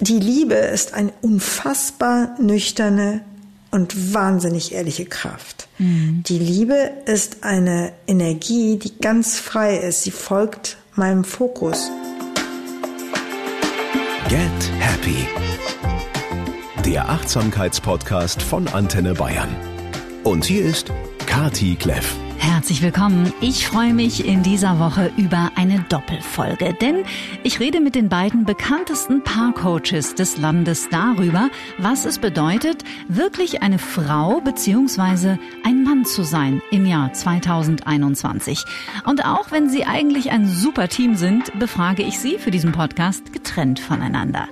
[0.00, 3.20] Die Liebe ist eine unfassbar nüchterne
[3.70, 5.68] und wahnsinnig ehrliche Kraft.
[5.76, 6.22] Mhm.
[6.26, 10.02] Die Liebe ist eine Energie, die ganz frei ist.
[10.02, 11.90] Sie folgt meinem Fokus.
[14.30, 14.40] Get
[14.78, 15.26] Happy.
[16.86, 19.54] Der Achtsamkeitspodcast von Antenne Bayern.
[20.24, 20.90] Und hier ist
[21.26, 22.16] Kati Kleff.
[22.42, 23.34] Herzlich willkommen.
[23.42, 27.04] Ich freue mich in dieser Woche über eine Doppelfolge, denn
[27.42, 33.78] ich rede mit den beiden bekanntesten Paarcoaches des Landes darüber, was es bedeutet, wirklich eine
[33.78, 35.36] Frau bzw.
[35.64, 38.64] ein Mann zu sein im Jahr 2021.
[39.04, 43.34] Und auch wenn sie eigentlich ein super Team sind, befrage ich sie für diesen Podcast
[43.34, 44.48] getrennt voneinander.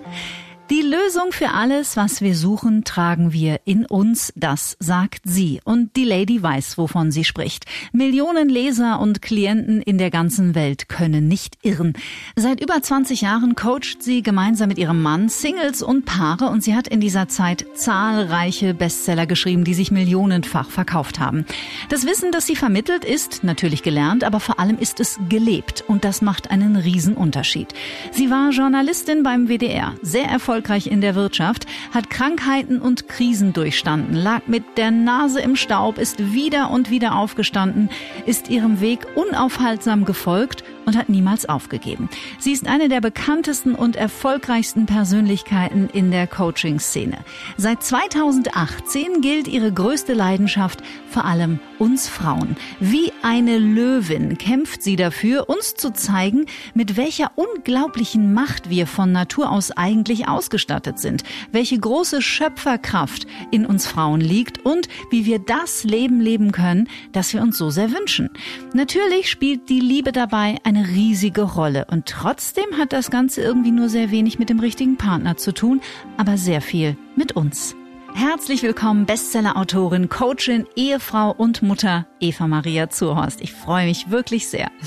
[0.70, 5.62] Die Lösung für alles, was wir suchen, tragen wir in uns, das sagt sie.
[5.64, 7.64] Und die Lady weiß, wovon sie spricht.
[7.92, 11.94] Millionen Leser und Klienten in der ganzen Welt können nicht irren.
[12.36, 16.76] Seit über 20 Jahren coacht sie gemeinsam mit ihrem Mann Singles und Paare und sie
[16.76, 21.46] hat in dieser Zeit zahlreiche Bestseller geschrieben, die sich millionenfach verkauft haben.
[21.88, 26.04] Das Wissen, das sie vermittelt, ist natürlich gelernt, aber vor allem ist es gelebt und
[26.04, 27.68] das macht einen Riesenunterschied.
[28.12, 33.52] Sie war Journalistin beim WDR, sehr erfolgreich erfolgreich in der Wirtschaft, hat Krankheiten und Krisen
[33.52, 37.90] durchstanden, lag mit der Nase im Staub, ist wieder und wieder aufgestanden,
[38.26, 42.08] ist ihrem Weg unaufhaltsam gefolgt und hat niemals aufgegeben.
[42.38, 47.18] Sie ist eine der bekanntesten und erfolgreichsten Persönlichkeiten in der Coaching-Szene.
[47.58, 52.56] Seit 2018 gilt ihre größte Leidenschaft vor allem uns Frauen.
[52.80, 59.12] Wie eine Löwin kämpft sie dafür, uns zu zeigen, mit welcher unglaublichen Macht wir von
[59.12, 61.22] Natur aus eigentlich ausgestattet sind,
[61.52, 67.34] welche große Schöpferkraft in uns Frauen liegt und wie wir das Leben leben können, das
[67.34, 68.30] wir uns so sehr wünschen.
[68.72, 71.86] Natürlich spielt die Liebe dabei eine eine riesige Rolle.
[71.90, 75.80] Und trotzdem hat das Ganze irgendwie nur sehr wenig mit dem richtigen Partner zu tun,
[76.16, 77.74] aber sehr viel mit uns.
[78.14, 83.40] Herzlich willkommen, Bestseller-Autorin, Coachin, Ehefrau und Mutter Eva Maria Zurhorst.
[83.40, 84.70] Ich freue mich wirklich sehr.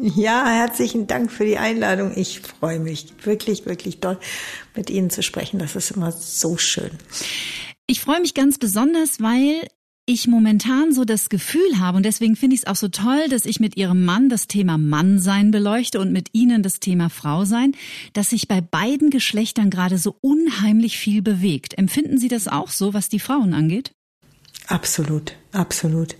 [0.00, 2.12] Ja, herzlichen Dank für die Einladung.
[2.16, 4.18] Ich freue mich wirklich, wirklich doll,
[4.74, 5.58] mit Ihnen zu sprechen.
[5.58, 6.90] Das ist immer so schön.
[7.86, 9.66] Ich freue mich ganz besonders, weil
[10.10, 13.46] ich momentan so das Gefühl habe, und deswegen finde ich es auch so toll, dass
[13.46, 17.72] ich mit Ihrem Mann das Thema Mannsein beleuchte und mit Ihnen das Thema Frausein,
[18.12, 21.78] dass sich bei beiden Geschlechtern gerade so unheimlich viel bewegt.
[21.78, 23.92] Empfinden Sie das auch so, was die Frauen angeht?
[24.66, 26.16] Absolut, absolut.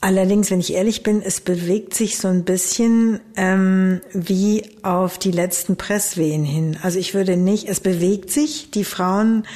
[0.00, 5.30] Allerdings, wenn ich ehrlich bin, es bewegt sich so ein bisschen ähm, wie auf die
[5.30, 6.76] letzten Presswehen hin.
[6.82, 9.46] Also ich würde nicht, es bewegt sich, die Frauen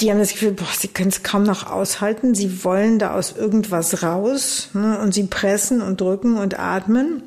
[0.00, 2.34] die haben das Gefühl, boah, sie können es kaum noch aushalten.
[2.34, 4.98] Sie wollen da aus irgendwas raus ne?
[4.98, 7.22] und sie pressen und drücken und atmen.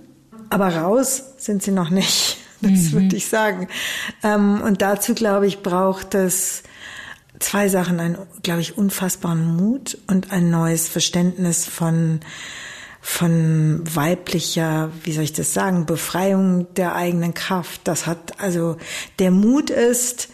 [0.50, 2.38] Aber raus sind sie noch nicht.
[2.62, 2.92] Das mhm.
[2.94, 3.68] würde ich sagen.
[4.24, 6.64] Ähm, und dazu, glaube ich, braucht es
[7.38, 8.00] zwei Sachen.
[8.00, 12.22] Ein, glaube ich, unfassbaren Mut und ein neues Verständnis von
[13.02, 17.81] von weiblicher, wie soll ich das sagen, Befreiung der eigenen Kraft.
[17.84, 18.78] Das hat also
[19.20, 20.30] der Mut ist,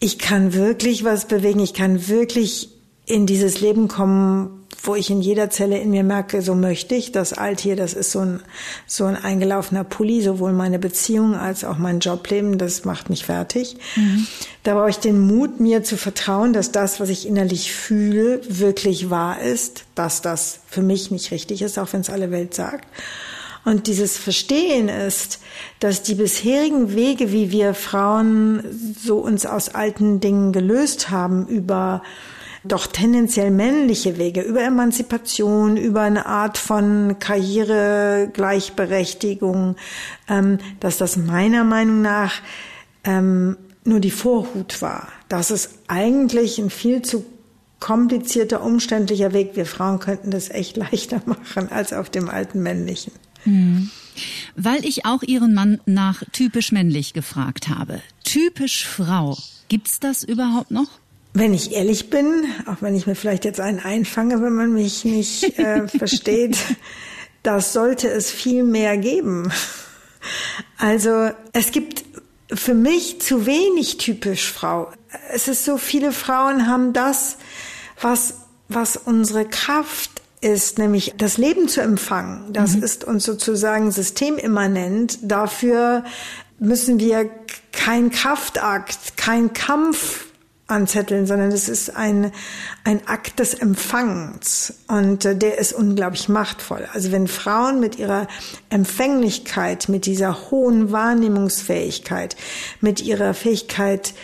[0.00, 2.70] ich kann wirklich was bewegen, ich kann wirklich
[3.06, 7.12] in dieses Leben kommen, wo ich in jeder Zelle in mir merke, so möchte ich.
[7.12, 8.40] Das Alt hier, das ist so ein,
[8.86, 13.76] so ein eingelaufener Pulli, sowohl meine Beziehung als auch mein Jobleben, das macht mich fertig.
[13.96, 14.26] Mhm.
[14.62, 19.10] Da brauche ich den Mut, mir zu vertrauen, dass das, was ich innerlich fühle, wirklich
[19.10, 22.86] wahr ist, dass das für mich nicht richtig ist, auch wenn es alle Welt sagt.
[23.66, 25.40] Und dieses Verstehen ist,
[25.80, 28.62] dass die bisherigen Wege, wie wir Frauen
[28.96, 32.04] so uns aus alten Dingen gelöst haben, über
[32.62, 39.74] doch tendenziell männliche Wege, über Emanzipation, über eine Art von Karriere, Gleichberechtigung,
[40.28, 42.34] ähm, dass das meiner Meinung nach
[43.02, 45.08] ähm, nur die Vorhut war.
[45.28, 47.26] Dass es eigentlich ein viel zu
[47.80, 49.56] komplizierter, umständlicher Weg.
[49.56, 53.12] Wir Frauen könnten das echt leichter machen als auf dem alten männlichen.
[53.46, 53.90] Mhm.
[54.56, 58.00] Weil ich auch Ihren Mann nach typisch männlich gefragt habe.
[58.24, 59.36] Typisch Frau.
[59.68, 60.88] Gibt's das überhaupt noch?
[61.34, 65.04] Wenn ich ehrlich bin, auch wenn ich mir vielleicht jetzt einen einfange, wenn man mich
[65.04, 66.56] nicht äh, versteht,
[67.42, 69.52] das sollte es viel mehr geben.
[70.78, 72.04] Also es gibt
[72.52, 74.90] für mich zu wenig typisch Frau.
[75.32, 77.36] Es ist so, viele Frauen haben das,
[78.00, 82.52] was, was unsere Kraft ist nämlich das Leben zu empfangen.
[82.52, 82.82] Das mhm.
[82.82, 85.18] ist uns sozusagen systemimmanent.
[85.22, 86.04] Dafür
[86.58, 87.30] müssen wir
[87.72, 90.26] kein Kraftakt, kein Kampf
[90.68, 92.32] anzetteln, sondern es ist ein,
[92.82, 96.88] ein Akt des Empfangens und äh, der ist unglaublich machtvoll.
[96.92, 98.26] Also wenn Frauen mit ihrer
[98.68, 102.36] Empfänglichkeit, mit dieser hohen Wahrnehmungsfähigkeit,
[102.80, 104.14] mit ihrer Fähigkeit,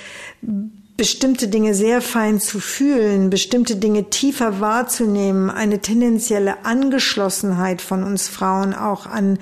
[0.96, 8.28] bestimmte Dinge sehr fein zu fühlen, bestimmte Dinge tiefer wahrzunehmen, eine tendenzielle Angeschlossenheit von uns
[8.28, 9.38] Frauen auch an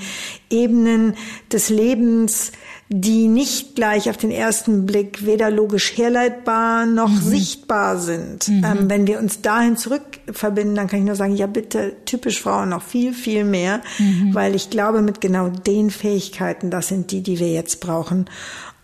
[0.48, 1.14] Ebenen
[1.52, 2.52] des Lebens,
[2.88, 7.20] die nicht gleich auf den ersten Blick weder logisch herleitbar noch mhm.
[7.20, 8.48] sichtbar sind.
[8.48, 8.64] Mhm.
[8.64, 12.70] Ähm, wenn wir uns dahin zurückverbinden, dann kann ich nur sagen, ja bitte, typisch Frauen
[12.70, 14.34] noch viel, viel mehr, mhm.
[14.34, 18.26] weil ich glaube, mit genau den Fähigkeiten, das sind die, die wir jetzt brauchen,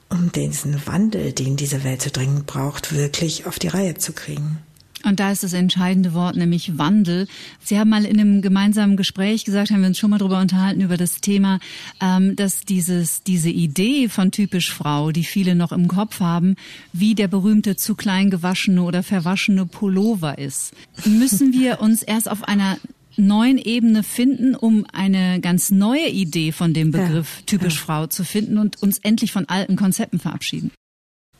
[0.09, 4.59] um diesen Wandel, den diese Welt so dringend braucht, wirklich auf die Reihe zu kriegen.
[5.05, 7.29] Und da ist das entscheidende Wort, nämlich Wandel.
[7.63, 10.81] Sie haben mal in einem gemeinsamen Gespräch gesagt, haben wir uns schon mal darüber unterhalten,
[10.81, 11.61] über das Thema,
[12.01, 16.57] ähm, dass dieses, diese Idee von typisch Frau, die viele noch im Kopf haben,
[16.93, 20.73] wie der berühmte zu klein gewaschene oder verwaschene Pullover ist.
[21.05, 22.79] Müssen wir uns erst auf einer
[23.17, 27.85] neuen Ebene finden, um eine ganz neue Idee von dem Begriff ja, typisch ja.
[27.85, 30.71] Frau zu finden und uns endlich von alten Konzepten verabschieden?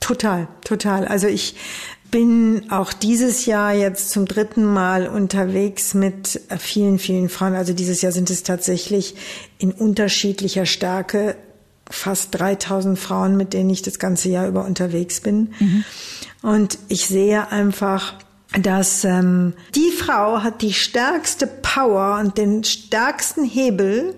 [0.01, 1.07] Total, total.
[1.07, 1.55] Also ich
[2.11, 7.55] bin auch dieses Jahr jetzt zum dritten Mal unterwegs mit vielen, vielen Frauen.
[7.55, 9.15] Also dieses Jahr sind es tatsächlich
[9.59, 11.37] in unterschiedlicher Stärke
[11.89, 15.53] fast 3000 Frauen, mit denen ich das ganze Jahr über unterwegs bin.
[15.59, 15.85] Mhm.
[16.43, 18.15] Und ich sehe einfach,
[18.53, 24.15] dass ähm, die Frau hat die stärkste Power und den stärksten Hebel,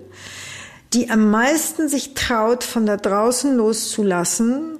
[0.93, 4.79] die am meisten sich traut, von da draußen loszulassen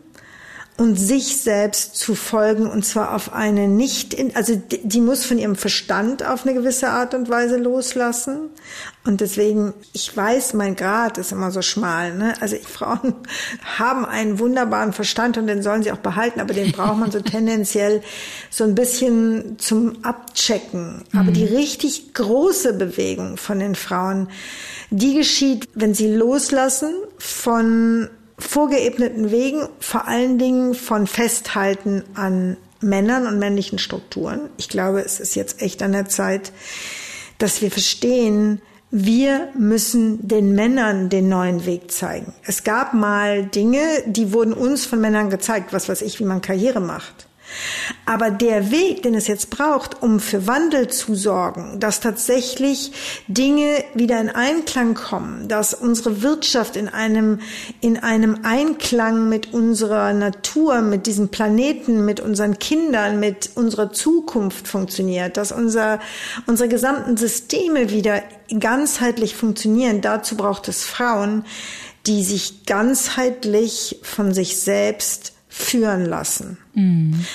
[0.78, 5.26] und sich selbst zu folgen und zwar auf eine nicht in, also die, die, muss
[5.26, 8.50] von ihrem Verstand auf eine gewisse Art und Weise loslassen
[9.10, 13.16] und deswegen ich weiß mein Grad ist immer so schmal ne also ich, Frauen
[13.78, 17.20] haben einen wunderbaren Verstand und den sollen sie auch behalten aber den braucht man so
[17.22, 18.02] tendenziell
[18.50, 21.34] so ein bisschen zum Abchecken aber mhm.
[21.34, 24.30] die richtig große Bewegung von den Frauen
[24.92, 28.10] die geschieht wenn sie loslassen von
[28.40, 34.50] vorgeebneten Wegen, vor allen Dingen von Festhalten an Männern und männlichen Strukturen.
[34.58, 36.54] Ich glaube, es ist jetzt echt an der Zeit,
[37.38, 38.62] dass wir verstehen,
[38.92, 42.34] wir müssen den Männern den neuen Weg zeigen.
[42.44, 46.42] Es gab mal Dinge, die wurden uns von Männern gezeigt, was weiß ich, wie man
[46.42, 47.28] Karriere macht.
[48.06, 52.92] Aber der Weg, den es jetzt braucht, um für Wandel zu sorgen, dass tatsächlich
[53.28, 57.40] Dinge wieder in Einklang kommen, dass unsere Wirtschaft in einem,
[57.82, 64.68] in einem Einklang mit unserer Natur, mit diesem Planeten, mit unseren Kindern, mit unserer Zukunft
[64.68, 66.00] funktioniert, dass unser,
[66.48, 68.24] unsere gesamten Systeme wieder
[68.60, 70.02] ganzheitlich funktionieren.
[70.02, 71.46] Dazu braucht es Frauen,
[72.08, 76.58] die sich ganzheitlich von sich selbst führen lassen.
[76.74, 77.26] Mhm.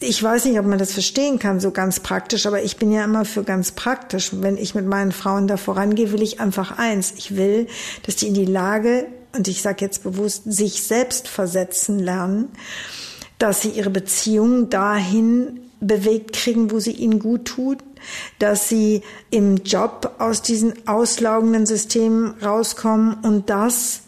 [0.00, 3.04] Ich weiß nicht, ob man das verstehen kann, so ganz praktisch, aber ich bin ja
[3.04, 4.30] immer für ganz praktisch.
[4.32, 7.14] Wenn ich mit meinen Frauen da vorangehe, will ich einfach eins.
[7.16, 7.68] Ich will,
[8.04, 9.06] dass die in die Lage,
[9.36, 12.48] und ich sage jetzt bewusst, sich selbst versetzen lernen,
[13.38, 17.78] dass sie ihre Beziehung dahin bewegt kriegen, wo sie ihnen gut tut,
[18.38, 24.02] dass sie im Job aus diesen auslaugenden Systemen rauskommen und das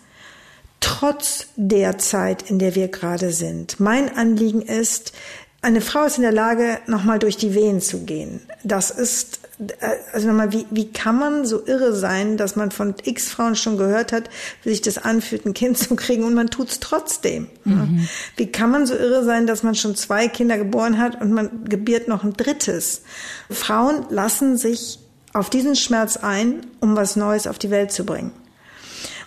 [0.84, 3.80] trotz der Zeit, in der wir gerade sind.
[3.80, 5.14] Mein Anliegen ist,
[5.62, 8.42] eine Frau ist in der Lage, nochmal durch die Wehen zu gehen.
[8.64, 12.94] Das ist, äh, also nochmal, wie, wie kann man so irre sein, dass man von
[13.02, 14.28] x Frauen schon gehört hat,
[14.62, 17.46] wie sich das anfühlt, ein Kind zu kriegen und man tut's trotzdem.
[17.64, 18.06] Mhm.
[18.36, 21.64] Wie kann man so irre sein, dass man schon zwei Kinder geboren hat und man
[21.64, 23.00] gebiert noch ein drittes?
[23.48, 24.98] Frauen lassen sich
[25.32, 28.32] auf diesen Schmerz ein, um was Neues auf die Welt zu bringen.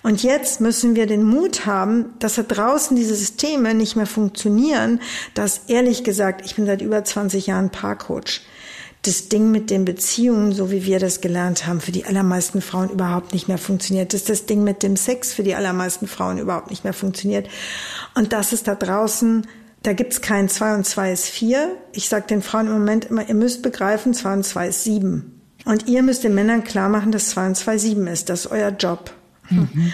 [0.07, 5.01] Und jetzt müssen wir den Mut haben, dass da draußen diese Systeme nicht mehr funktionieren,
[5.33, 8.39] dass ehrlich gesagt, ich bin seit über 20 Jahren Paarcoach,
[9.01, 12.89] das Ding mit den Beziehungen, so wie wir das gelernt haben, für die allermeisten Frauen
[12.89, 16.69] überhaupt nicht mehr funktioniert, dass das Ding mit dem Sex für die allermeisten Frauen überhaupt
[16.69, 17.49] nicht mehr funktioniert.
[18.15, 19.45] Und das ist da draußen
[19.83, 21.75] da gibt's kein 2 und 2 ist 4.
[21.91, 25.41] Ich sage den Frauen im Moment immer, ihr müsst begreifen, 2 und 2 ist 7.
[25.65, 28.29] Und ihr müsst den Männern klar machen, dass 2 und 2 7 ist.
[28.29, 29.11] Das ist euer Job.
[29.49, 29.93] Mhm.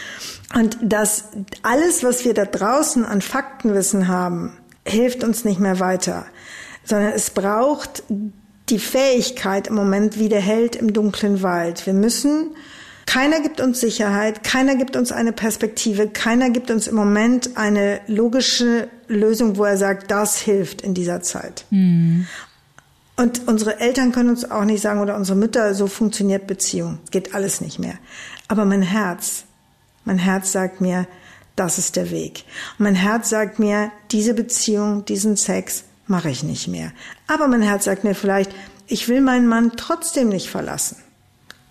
[0.55, 1.25] Und das
[1.61, 6.25] alles, was wir da draußen an Faktenwissen haben, hilft uns nicht mehr weiter,
[6.83, 8.03] sondern es braucht
[8.69, 11.85] die Fähigkeit im Moment wie der Held im dunklen Wald.
[11.85, 12.51] Wir müssen
[13.05, 17.99] keiner gibt uns Sicherheit, keiner gibt uns eine Perspektive, keiner gibt uns im Moment eine
[18.07, 21.65] logische Lösung, wo er sagt, das hilft in dieser Zeit.
[21.69, 22.27] Mhm.
[23.15, 26.99] Und unsere Eltern können uns auch nicht sagen oder unsere Mütter, so funktioniert Beziehung.
[27.11, 27.95] Geht alles nicht mehr.
[28.47, 29.45] Aber mein Herz,
[30.03, 31.07] mein Herz sagt mir,
[31.55, 32.45] das ist der Weg.
[32.79, 36.91] Und mein Herz sagt mir, diese Beziehung, diesen Sex mache ich nicht mehr.
[37.27, 38.51] Aber mein Herz sagt mir vielleicht,
[38.87, 40.97] ich will meinen Mann trotzdem nicht verlassen.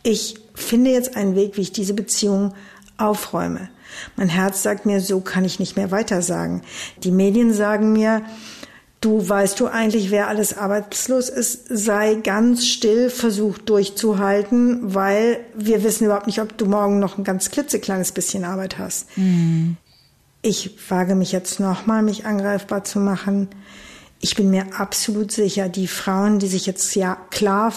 [0.04, 2.54] Ich finde jetzt einen Weg, wie ich diese Beziehung
[2.99, 3.68] aufräume.
[4.16, 6.62] Mein Herz sagt mir, so kann ich nicht mehr weitersagen.
[7.02, 8.22] Die Medien sagen mir,
[9.02, 15.85] du weißt du eigentlich, wer alles arbeitslos ist, sei ganz still, versuch durchzuhalten, weil wir
[15.85, 19.06] wissen überhaupt nicht, ob du morgen noch ein ganz klitzekleines bisschen Arbeit hast.
[19.18, 19.76] Mhm.
[20.40, 23.49] Ich wage mich jetzt nochmal, mich angreifbar zu machen.
[24.21, 27.73] Ich bin mir absolut sicher, die Frauen, die sich jetzt ja klar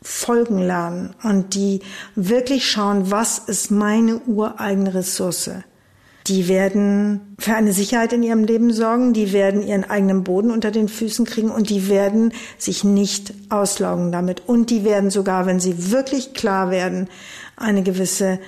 [0.00, 1.80] folgen lernen und die
[2.14, 5.50] wirklich schauen, was ist meine ureigene Ressource,
[6.28, 10.70] die werden für eine Sicherheit in ihrem Leben sorgen, die werden ihren eigenen Boden unter
[10.70, 14.42] den Füßen kriegen und die werden sich nicht auslaugen damit.
[14.46, 17.08] Und die werden sogar, wenn sie wirklich klar werden,
[17.56, 18.38] eine gewisse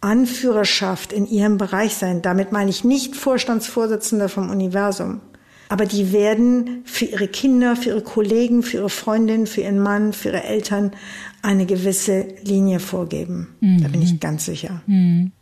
[0.00, 2.22] Anführerschaft in ihrem Bereich sein.
[2.22, 5.20] Damit meine ich nicht Vorstandsvorsitzender vom Universum.
[5.68, 10.12] Aber die werden für ihre Kinder, für ihre Kollegen, für ihre Freundin, für ihren Mann,
[10.12, 10.92] für ihre Eltern
[11.40, 13.54] eine gewisse Linie vorgeben.
[13.60, 13.82] Mhm.
[13.82, 14.20] Da bin ich mhm.
[14.20, 14.82] ganz sicher.
[14.86, 15.32] Mhm.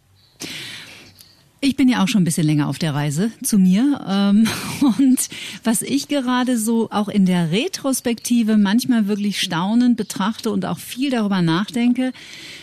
[1.62, 4.00] Ich bin ja auch schon ein bisschen länger auf der Reise zu mir.
[4.08, 4.48] Ähm,
[4.98, 5.28] und
[5.62, 11.10] was ich gerade so auch in der Retrospektive manchmal wirklich staunend betrachte und auch viel
[11.10, 12.12] darüber nachdenke,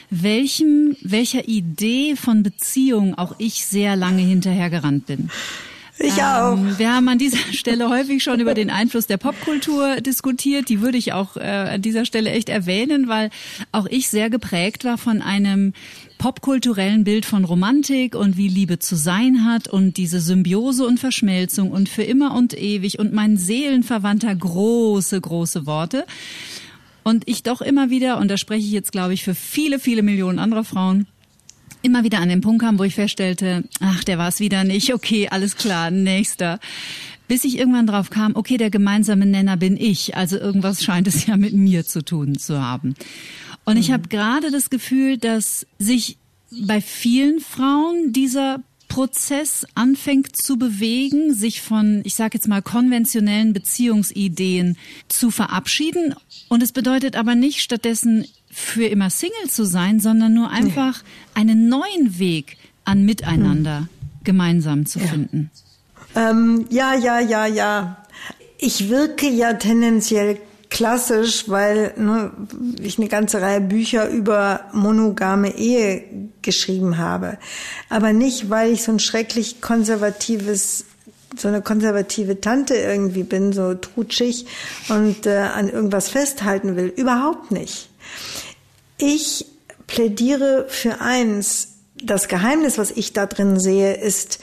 [0.10, 5.30] welchem, welcher Idee von Beziehung auch ich sehr lange hinterhergerannt bin.
[6.00, 6.54] Ich auch.
[6.54, 10.70] Ähm, wir haben an dieser Stelle häufig schon über den Einfluss der Popkultur diskutiert.
[10.70, 13.30] Die würde ich auch äh, an dieser Stelle echt erwähnen, weil
[13.72, 15.74] auch ich sehr geprägt war von einem
[16.18, 21.72] popkulturellen Bild von Romantik und wie Liebe zu sein hat und diese Symbiose und Verschmelzung
[21.72, 26.06] und für immer und ewig und mein Seelenverwandter große, große Worte.
[27.04, 30.04] Und ich doch immer wieder, und da spreche ich jetzt, glaube ich, für viele, viele
[30.04, 31.08] Millionen anderer Frauen,
[31.82, 34.94] immer wieder an den Punkt kam, wo ich feststellte, ach, der war es wieder nicht,
[34.94, 36.60] okay, alles klar, nächster.
[37.28, 41.26] Bis ich irgendwann drauf kam, okay, der gemeinsame Nenner bin ich, also irgendwas scheint es
[41.26, 42.96] ja mit mir zu tun zu haben.
[43.66, 43.94] Und ich mhm.
[43.94, 46.18] habe gerade das Gefühl, dass sich
[46.50, 53.54] bei vielen Frauen dieser Prozess anfängt zu bewegen, sich von, ich sage jetzt mal, konventionellen
[53.54, 54.78] Beziehungsideen
[55.10, 56.16] zu verabschieden.
[56.48, 58.26] Und es bedeutet aber nicht stattdessen
[58.60, 61.04] für immer Single zu sein, sondern nur einfach
[61.36, 63.90] einen neuen Weg an Miteinander hm.
[64.24, 65.06] gemeinsam zu ja.
[65.06, 65.52] finden.
[66.16, 68.04] Ähm, ja, ja, ja, ja.
[68.58, 70.40] Ich wirke ja tendenziell
[70.72, 72.32] klassisch, weil ne,
[72.82, 76.04] ich eine ganze Reihe Bücher über monogame Ehe
[76.42, 77.38] geschrieben habe.
[77.90, 80.86] Aber nicht, weil ich so ein schrecklich konservatives
[81.38, 84.48] so eine konservative Tante irgendwie bin, so trutschig
[84.90, 86.88] und äh, an irgendwas festhalten will.
[86.88, 87.90] Überhaupt nicht.
[88.98, 89.46] Ich
[89.86, 91.74] plädiere für eins.
[92.04, 94.40] Das Geheimnis, was ich da drin sehe, ist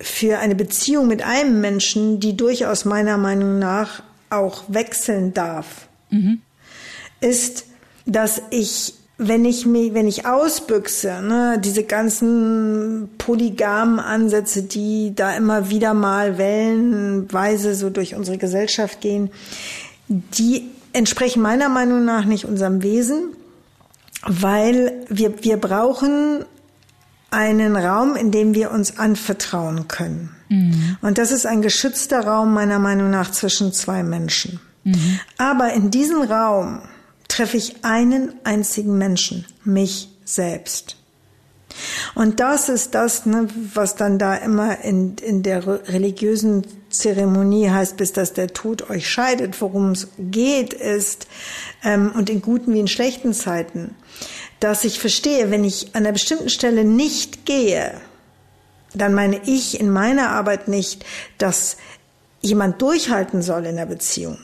[0.00, 6.40] für eine Beziehung mit einem Menschen, die durchaus meiner Meinung nach auch wechseln darf, mhm.
[7.20, 7.66] ist,
[8.06, 15.36] dass ich wenn ich mich, wenn ich ausbüchse, ne, diese ganzen polygamen Ansätze, die da
[15.36, 19.30] immer wieder mal wellenweise so durch unsere Gesellschaft gehen,
[20.08, 23.36] die entsprechen meiner Meinung nach nicht unserem Wesen,
[24.26, 26.44] weil wir, wir brauchen
[27.30, 30.34] einen Raum, in dem wir uns anvertrauen können.
[30.48, 30.96] Mhm.
[31.02, 34.60] Und das ist ein geschützter Raum meiner Meinung nach zwischen zwei Menschen.
[34.84, 35.18] Mhm.
[35.36, 36.82] Aber in diesem Raum
[37.28, 40.96] treffe ich einen einzigen Menschen, mich selbst.
[42.14, 47.96] Und das ist das, ne, was dann da immer in, in der religiösen Zeremonie heißt,
[47.96, 49.60] bis dass der Tod euch scheidet.
[49.60, 51.26] Worum es geht, ist,
[51.84, 53.94] ähm, und in guten wie in schlechten Zeiten,
[54.60, 57.92] dass ich verstehe, wenn ich an einer bestimmten Stelle nicht gehe,
[58.94, 61.04] dann meine ich in meiner Arbeit nicht,
[61.38, 61.76] dass
[62.40, 64.38] jemand durchhalten soll in der Beziehung,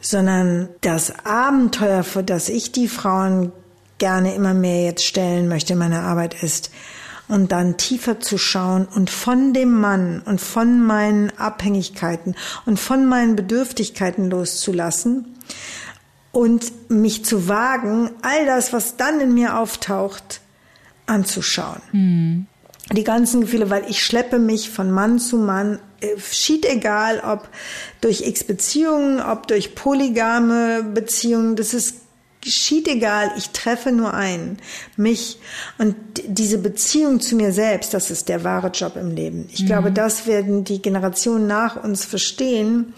[0.00, 3.52] sondern das Abenteuer, für das ich die Frauen
[3.98, 6.70] gerne immer mehr jetzt stellen möchte in meiner Arbeit ist,
[7.28, 12.34] und dann tiefer zu schauen und von dem Mann und von meinen Abhängigkeiten
[12.64, 15.36] und von meinen Bedürftigkeiten loszulassen
[16.32, 20.40] und mich zu wagen, all das, was dann in mir auftaucht,
[21.06, 21.80] anzuschauen.
[21.92, 22.46] Mhm.
[22.92, 27.48] Die ganzen Gefühle, weil ich schleppe mich von Mann zu Mann, äh, schied egal, ob
[28.00, 31.96] durch X-Beziehungen, ob durch polygame Beziehungen, das ist
[32.40, 34.58] geschieht egal, ich treffe nur einen,
[34.96, 35.38] mich
[35.78, 39.48] und diese Beziehung zu mir selbst, das ist der wahre Job im Leben.
[39.52, 39.66] Ich mhm.
[39.66, 42.94] glaube, das werden die Generationen nach uns verstehen.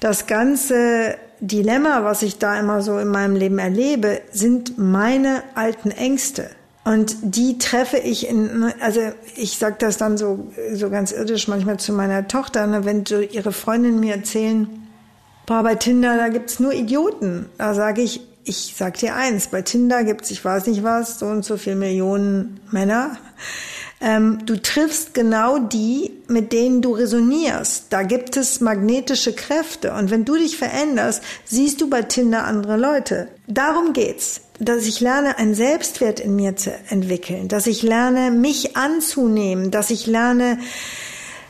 [0.00, 5.90] Das ganze Dilemma, was ich da immer so in meinem Leben erlebe, sind meine alten
[5.90, 6.48] Ängste.
[6.84, 9.00] Und die treffe ich in, also
[9.36, 13.20] ich sag das dann so, so ganz irdisch manchmal zu meiner Tochter, ne, wenn so
[13.20, 14.68] ihre Freundinnen mir erzählen,
[15.46, 17.46] Boah, bei Tinder, da gibt's nur Idioten.
[17.58, 21.26] Da sage ich, ich sag dir eins, bei Tinder gibt's, ich weiß nicht was, so
[21.26, 23.16] und so viel Millionen Männer.
[24.02, 27.86] Ähm, du triffst genau die, mit denen du resonierst.
[27.90, 29.92] Da gibt es magnetische Kräfte.
[29.94, 33.28] Und wenn du dich veränderst, siehst du bei Tinder andere Leute.
[33.46, 34.40] Darum geht's.
[34.58, 37.46] Dass ich lerne, einen Selbstwert in mir zu entwickeln.
[37.46, 39.70] Dass ich lerne, mich anzunehmen.
[39.70, 40.58] Dass ich lerne,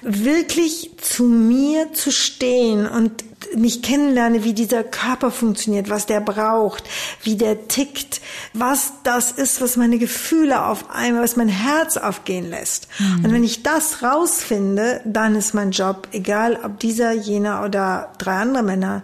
[0.02, 3.24] wirklich zu mir zu stehen und
[3.56, 6.84] mich kennenlerne, wie dieser Körper funktioniert, was der braucht,
[7.22, 8.20] wie der tickt,
[8.52, 12.88] was das ist, was meine Gefühle auf einmal, was mein Herz aufgehen lässt.
[12.98, 13.24] Mhm.
[13.24, 18.36] Und wenn ich das rausfinde, dann ist mein Job, egal ob dieser, jener oder drei
[18.36, 19.02] andere Männer,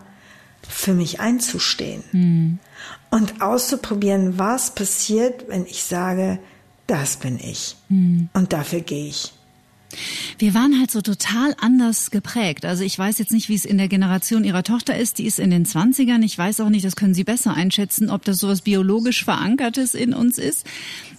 [0.69, 2.05] für mich einzustehen.
[2.13, 2.59] Mhm.
[3.11, 6.39] Und auszuprobieren, was passiert, wenn ich sage,
[6.87, 7.77] das bin ich.
[7.89, 8.29] Mhm.
[8.35, 9.33] Und dafür gehe ich.
[10.39, 12.65] Wir waren halt so total anders geprägt.
[12.65, 15.19] Also ich weiß jetzt nicht, wie es in der Generation ihrer Tochter ist.
[15.19, 16.23] Die ist in den Zwanzigern.
[16.23, 20.15] Ich weiß auch nicht, das können Sie besser einschätzen, ob das sowas biologisch verankertes in
[20.15, 20.67] uns ist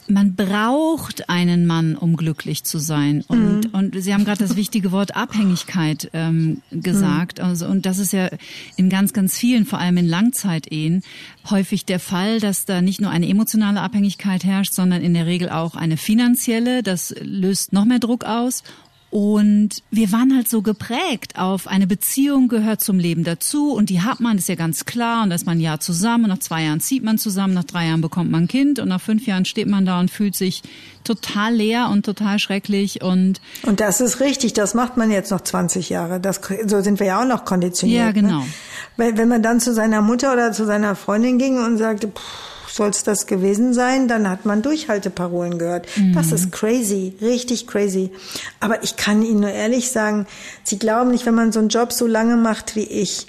[0.10, 3.24] man braucht einen Mann, um glücklich zu sein.
[3.28, 3.70] Und, mhm.
[3.72, 7.40] und Sie haben gerade das wichtige Wort Abhängigkeit ähm, gesagt.
[7.40, 7.46] Mhm.
[7.46, 8.30] Also, und das ist ja
[8.76, 11.04] in ganz, ganz vielen, vor allem in Langzeitehen,
[11.50, 15.50] häufig der Fall, dass da nicht nur eine emotionale Abhängigkeit herrscht, sondern in der Regel
[15.50, 16.84] auch eine finanzielle.
[16.84, 18.64] Das löst noch mehr Druck aus.
[19.12, 24.02] Und wir waren halt so geprägt auf eine Beziehung gehört zum Leben dazu und die
[24.02, 25.24] hat man, ist ja ganz klar.
[25.24, 27.64] Und da ist man ein Jahr zusammen und nach zwei Jahren zieht man zusammen, nach
[27.64, 30.36] drei Jahren bekommt man ein Kind und nach fünf Jahren steht man da und fühlt
[30.36, 30.62] sich
[31.04, 35.42] total leer und total schrecklich und und das ist richtig, das macht man jetzt noch
[35.42, 36.20] 20 Jahre.
[36.20, 38.00] Das so sind wir ja auch noch konditioniert.
[38.00, 38.40] Ja, genau.
[38.42, 38.46] Ne?
[38.98, 42.59] Wenn, wenn man dann zu seiner Mutter oder zu seiner Freundin ging und sagte, pff,
[42.80, 45.88] soll es das gewesen sein, dann hat man Durchhalteparolen gehört.
[45.96, 46.14] Mhm.
[46.14, 48.10] Das ist crazy, richtig crazy.
[48.60, 50.26] Aber ich kann Ihnen nur ehrlich sagen,
[50.64, 53.28] Sie glauben nicht, wenn man so einen Job so lange macht wie ich,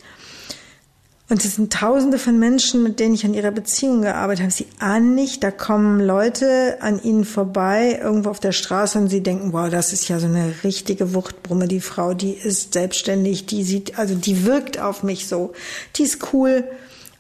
[1.31, 4.53] und es sind tausende von Menschen, mit denen ich an ihrer Beziehung gearbeitet habe.
[4.53, 9.23] Sie ahnen nicht, da kommen Leute an ihnen vorbei, irgendwo auf der Straße und sie
[9.23, 13.63] denken, wow, das ist ja so eine richtige Wuchtbrumme, die Frau, die ist selbstständig, die
[13.63, 15.53] sieht, also die wirkt auf mich so.
[15.95, 16.65] Die ist cool,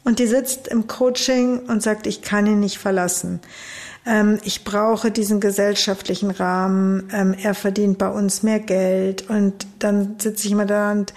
[0.04, 3.40] und die sitzt im Coaching und sagt, ich kann ihn nicht verlassen.
[4.06, 7.08] Ähm, ich brauche diesen gesellschaftlichen Rahmen.
[7.12, 9.28] Ähm, er verdient bei uns mehr Geld.
[9.28, 11.12] Und dann sitze ich immer da und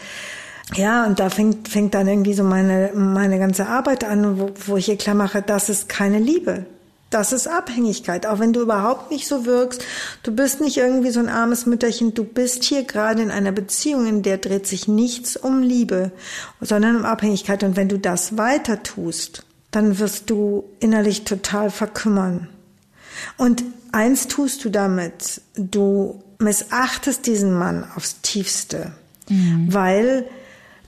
[0.75, 4.77] ja, und da fängt, fängt dann irgendwie so meine, meine ganze Arbeit an, wo, wo
[4.77, 6.65] ich ihr klar mache, das ist keine Liebe.
[7.13, 9.85] Das ist Abhängigkeit, auch wenn du überhaupt nicht so wirkst.
[10.23, 12.15] Du bist nicht irgendwie so ein armes Mütterchen.
[12.15, 16.11] Du bist hier gerade in einer Beziehung, in der dreht sich nichts um Liebe,
[16.59, 17.63] sondern um Abhängigkeit.
[17.63, 22.49] Und wenn du das weiter tust, dann wirst du innerlich total verkümmern.
[23.37, 25.39] Und eins tust du damit.
[25.55, 28.91] Du missachtest diesen Mann aufs tiefste,
[29.29, 29.71] mhm.
[29.71, 30.25] weil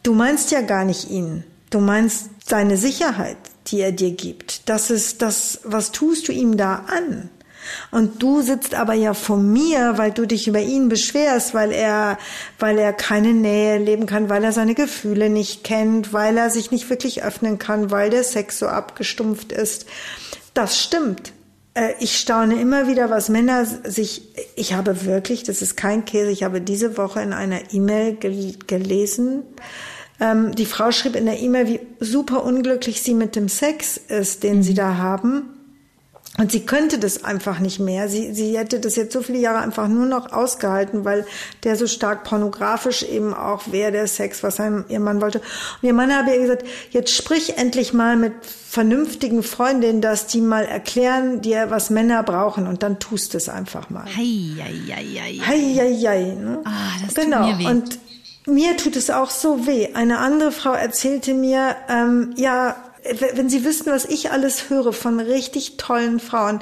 [0.01, 1.43] du meinst ja gar nicht ihn.
[1.69, 4.69] Du meinst seine Sicherheit, die er dir gibt.
[4.69, 7.29] Das ist das, was tust du ihm da an?
[7.91, 12.17] Und du sitzt aber ja vor mir, weil du dich über ihn beschwerst, weil er,
[12.59, 16.71] weil er keine Nähe leben kann, weil er seine Gefühle nicht kennt, weil er sich
[16.71, 19.85] nicht wirklich öffnen kann, weil der Sex so abgestumpft ist.
[20.53, 21.33] Das stimmt.
[21.73, 24.23] Äh, ich staune immer wieder, was Männer sich,
[24.55, 29.43] ich habe wirklich, das ist kein Käse, ich habe diese Woche in einer E-Mail gelesen,
[30.19, 34.43] ähm, die Frau schrieb in der E-Mail, wie super unglücklich sie mit dem Sex ist,
[34.43, 34.63] den mhm.
[34.63, 35.55] sie da haben.
[36.37, 38.09] Und sie könnte das einfach nicht mehr.
[38.09, 41.25] Sie, sie hätte das jetzt so viele Jahre einfach nur noch ausgehalten, weil
[41.63, 45.39] der so stark pornografisch eben auch wäre, der Sex, was einem, ihr Mann wollte.
[45.39, 50.41] Und ihr Mann habe ihr gesagt, jetzt sprich endlich mal mit vernünftigen Freundinnen, dass die
[50.41, 54.03] mal erklären dir, was Männer brauchen und dann tust es einfach mal.
[54.05, 55.39] Hei, hei, hei, hei.
[55.45, 56.59] Hei, hei, hei, ne?
[56.65, 56.71] Ah,
[57.05, 57.49] das genau.
[57.49, 57.71] tut mir weh.
[57.71, 57.99] Und
[58.45, 59.89] mir tut es auch so weh.
[59.93, 62.75] Eine andere Frau erzählte mir, ähm, ja,
[63.33, 66.61] wenn Sie wissen, was ich alles höre von richtig tollen Frauen.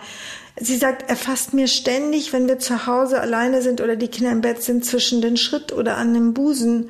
[0.59, 4.31] Sie sagt, er fasst mir ständig, wenn wir zu Hause alleine sind oder die Kinder
[4.31, 6.89] im Bett sind, zwischen den Schritt oder an dem Busen.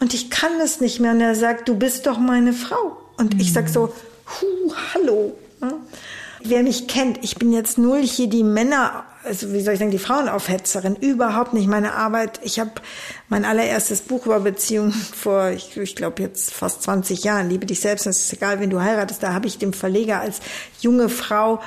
[0.00, 1.12] Und ich kann es nicht mehr.
[1.12, 2.98] Und er sagt, du bist doch meine Frau.
[3.16, 3.40] Und mhm.
[3.40, 3.92] ich sag so,
[4.26, 5.36] hu, hallo.
[6.44, 9.90] Wer mich kennt, ich bin jetzt null hier die Männer, also wie soll ich sagen,
[9.90, 11.68] die Frauenaufhetzerin, überhaupt nicht.
[11.68, 12.72] Meine Arbeit, ich habe
[13.28, 17.80] mein allererstes Buch über Beziehungen vor, ich, ich glaube jetzt fast 20 Jahren, Liebe dich
[17.80, 20.40] selbst, es ist egal, wen du heiratest, da habe ich dem Verleger als
[20.80, 21.60] junge Frau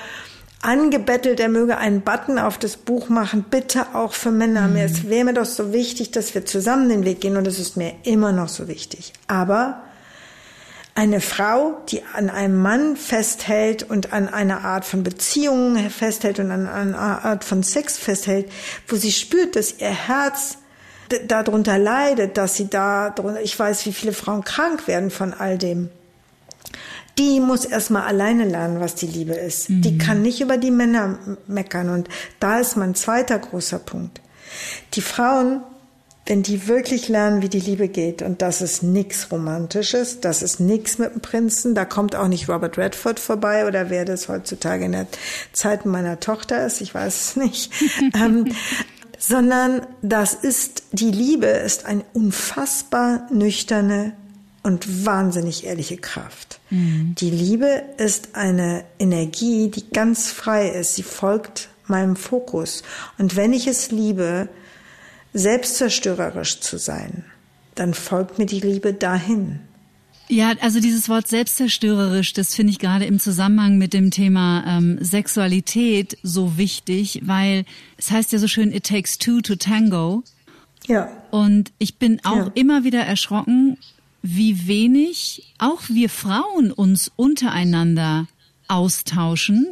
[0.61, 4.67] angebettelt, er möge einen Button auf das Buch machen, bitte auch für Männer.
[4.67, 4.77] Mhm.
[4.77, 7.77] Es wäre mir doch so wichtig, dass wir zusammen den Weg gehen und es ist
[7.77, 9.13] mir immer noch so wichtig.
[9.27, 9.84] Aber
[10.95, 16.51] eine Frau, die an einem Mann festhält und an einer Art von Beziehungen festhält und
[16.51, 18.49] an einer Art von Sex festhält,
[18.87, 20.57] wo sie spürt, dass ihr Herz
[21.27, 25.89] darunter leidet, dass sie da, ich weiß, wie viele Frauen krank werden von all dem.
[27.17, 29.69] Die muss erstmal alleine lernen, was die Liebe ist.
[29.69, 29.81] Mhm.
[29.81, 31.89] Die kann nicht über die Männer meckern.
[31.89, 34.21] Und da ist mein zweiter großer Punkt.
[34.93, 35.61] Die Frauen
[36.25, 40.59] wenn die wirklich lernen, wie die Liebe geht, und das ist nichts Romantisches, das ist
[40.59, 44.85] nichts mit dem Prinzen, da kommt auch nicht Robert Redford vorbei oder wer das heutzutage
[44.85, 45.07] in der
[45.53, 47.71] Zeit meiner Tochter ist, ich weiß es nicht,
[48.15, 48.51] ähm,
[49.19, 54.13] sondern das ist, die Liebe ist eine unfassbar nüchterne
[54.63, 56.59] und wahnsinnig ehrliche Kraft.
[56.71, 57.13] Mhm.
[57.19, 62.81] Die Liebe ist eine Energie, die ganz frei ist, sie folgt meinem Fokus.
[63.19, 64.49] Und wenn ich es liebe,
[65.35, 67.25] selbstzerstörerisch zu sein,
[67.75, 69.59] dann folgt mir die Liebe dahin.
[70.27, 74.97] Ja, also dieses Wort selbstzerstörerisch, das finde ich gerade im Zusammenhang mit dem Thema ähm,
[74.99, 77.65] Sexualität so wichtig, weil
[77.97, 80.23] es heißt ja so schön, it takes two to tango.
[80.87, 81.11] Ja.
[81.29, 82.51] Und ich bin auch ja.
[82.55, 83.77] immer wieder erschrocken,
[84.23, 88.27] wie wenig auch wir Frauen uns untereinander
[88.67, 89.67] austauschen.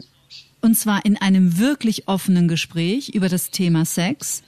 [0.62, 4.44] Und zwar in einem wirklich offenen Gespräch über das Thema Sex.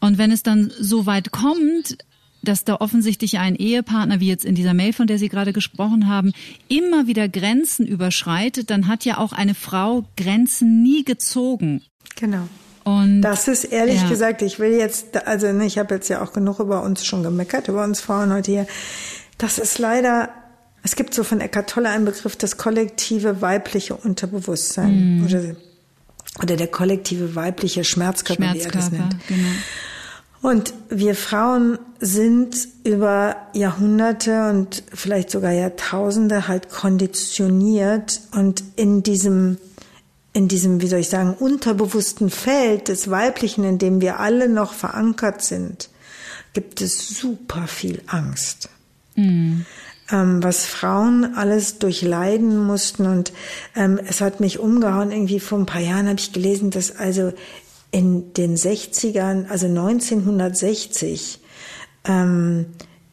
[0.00, 1.98] Und wenn es dann so weit kommt,
[2.42, 6.08] dass da offensichtlich ein Ehepartner, wie jetzt in dieser Mail, von der Sie gerade gesprochen
[6.08, 6.32] haben,
[6.68, 11.82] immer wieder Grenzen überschreitet, dann hat ja auch eine Frau Grenzen nie gezogen.
[12.14, 12.48] Genau.
[12.84, 14.08] Und das ist ehrlich ja.
[14.08, 17.24] gesagt, ich will jetzt, also ne, ich habe jetzt ja auch genug über uns schon
[17.24, 18.66] gemeckert, über uns Frauen heute hier.
[19.38, 20.28] Das ist leider,
[20.84, 25.18] es gibt so von Eckart Tolle einen Begriff, das kollektive weibliche Unterbewusstsein.
[25.18, 25.24] Mm.
[25.24, 25.56] Oder
[26.42, 29.26] oder der kollektive weibliche Schmerzkörper, Schmerzkörper wie er das nennt.
[29.28, 29.48] Genau.
[30.42, 39.58] Und wir Frauen sind über Jahrhunderte und vielleicht sogar Jahrtausende halt konditioniert und in diesem
[40.32, 44.74] in diesem, wie soll ich sagen, unterbewussten Feld des Weiblichen, in dem wir alle noch
[44.74, 45.88] verankert sind,
[46.52, 48.68] gibt es super viel Angst.
[49.14, 49.64] Mhm
[50.10, 53.06] ähm, was Frauen alles durchleiden mussten.
[53.06, 53.32] Und
[53.74, 55.10] ähm, es hat mich umgehauen.
[55.10, 57.32] Irgendwie vor ein paar Jahren habe ich gelesen, dass also
[57.90, 61.40] in den 60ern, also 1960,
[62.04, 62.66] ähm,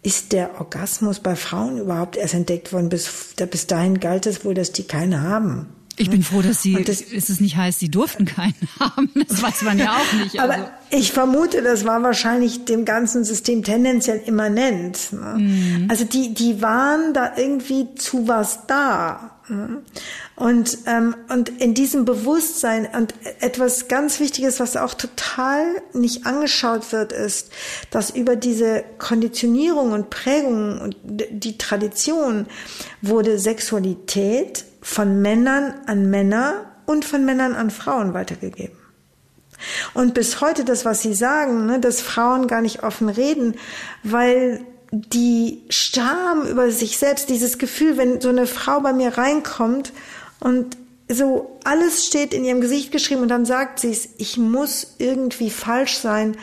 [0.03, 2.89] ist der Orgasmus bei Frauen überhaupt erst entdeckt worden.
[2.89, 5.67] Bis, bis dahin galt es wohl, dass die keine haben.
[5.95, 9.11] Ich bin froh, dass Sie, das, ist es nicht heißt, Sie durften keinen haben.
[9.27, 10.39] Das weiß man ja auch nicht.
[10.39, 10.53] Also.
[10.53, 15.13] Aber ich vermute, das war wahrscheinlich dem ganzen System tendenziell immanent.
[15.13, 15.35] Ne?
[15.37, 15.87] Mhm.
[15.89, 19.31] Also die, die waren da irgendwie zu was da.
[19.49, 19.83] Ne?
[20.35, 26.91] Und, ähm, und in diesem Bewusstsein und etwas ganz Wichtiges, was auch total nicht angeschaut
[26.91, 27.51] wird, ist,
[27.91, 32.47] dass über diese Konditionierung und Prägung und die Tradition
[33.01, 38.77] wurde Sexualität von Männern an Männer und von Männern an Frauen weitergegeben.
[39.93, 43.55] Und bis heute das, was Sie sagen, ne, dass Frauen gar nicht offen reden,
[44.03, 49.93] weil die Scham über sich selbst, dieses Gefühl, wenn so eine Frau bei mir reinkommt
[50.39, 50.77] und
[51.09, 55.49] so alles steht in ihrem Gesicht geschrieben und dann sagt sie es, ich muss irgendwie
[55.49, 56.37] falsch sein,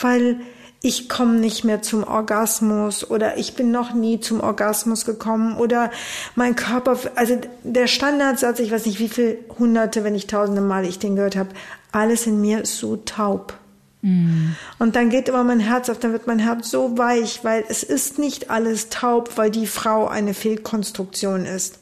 [0.00, 0.40] weil
[0.84, 5.90] ich komme nicht mehr zum Orgasmus oder ich bin noch nie zum Orgasmus gekommen oder
[6.34, 10.84] mein Körper, also der Standardsatz, ich weiß nicht wie viel hunderte, wenn nicht tausende Mal
[10.84, 11.48] ich den gehört habe,
[11.90, 13.54] alles in mir ist so taub.
[14.02, 14.50] Mm.
[14.78, 17.82] Und dann geht immer mein Herz auf, dann wird mein Herz so weich, weil es
[17.82, 21.78] ist nicht alles taub, weil die Frau eine Fehlkonstruktion ist.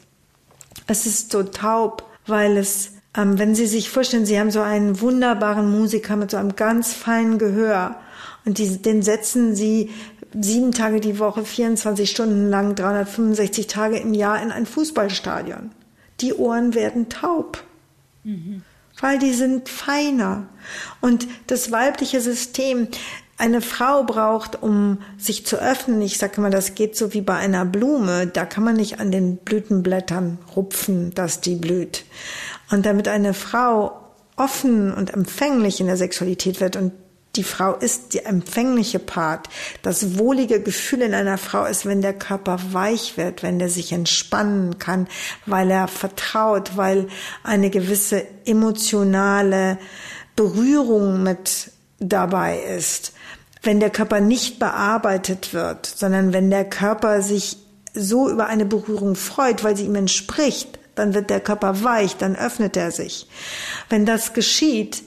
[0.87, 5.01] Es ist so taub, weil es, ähm, wenn Sie sich vorstellen, Sie haben so einen
[5.01, 7.97] wunderbaren Musiker mit so einem ganz feinen Gehör
[8.45, 9.91] und die, den setzen sie
[10.39, 15.71] sieben Tage die Woche, 24 Stunden lang, 365 Tage im Jahr in ein Fußballstadion.
[16.21, 17.63] Die Ohren werden taub.
[18.25, 18.63] Mhm.
[19.01, 20.47] Weil die sind feiner.
[21.01, 22.89] Und das weibliche System,
[23.39, 27.35] eine Frau braucht, um sich zu öffnen, ich sage mal, das geht so wie bei
[27.35, 32.05] einer Blume, da kann man nicht an den Blütenblättern rupfen, dass die blüht.
[32.71, 33.99] Und damit eine Frau
[34.37, 36.93] offen und empfänglich in der Sexualität wird und
[37.37, 39.49] die Frau ist der empfängliche Part.
[39.83, 43.93] Das wohlige Gefühl in einer Frau ist, wenn der Körper weich wird, wenn der sich
[43.93, 45.09] entspannen kann,
[45.47, 47.09] weil er vertraut, weil
[47.43, 49.79] eine gewisse emotionale
[50.37, 53.15] Berührung mit dabei ist.
[53.63, 57.57] Wenn der Körper nicht bearbeitet wird, sondern wenn der Körper sich
[57.95, 62.37] so über eine Berührung freut, weil sie ihm entspricht, dann wird der Körper weich, dann
[62.37, 63.29] öffnet er sich.
[63.89, 65.03] Wenn das geschieht,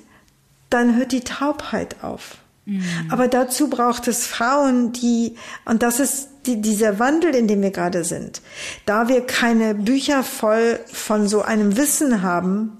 [0.69, 2.38] dann hört die Taubheit auf.
[2.65, 2.84] Mhm.
[3.10, 7.71] Aber dazu braucht es Frauen, die, und das ist die, dieser Wandel, in dem wir
[7.71, 8.41] gerade sind,
[8.86, 12.78] da wir keine Bücher voll von so einem Wissen haben,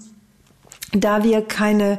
[0.92, 1.98] da wir keine,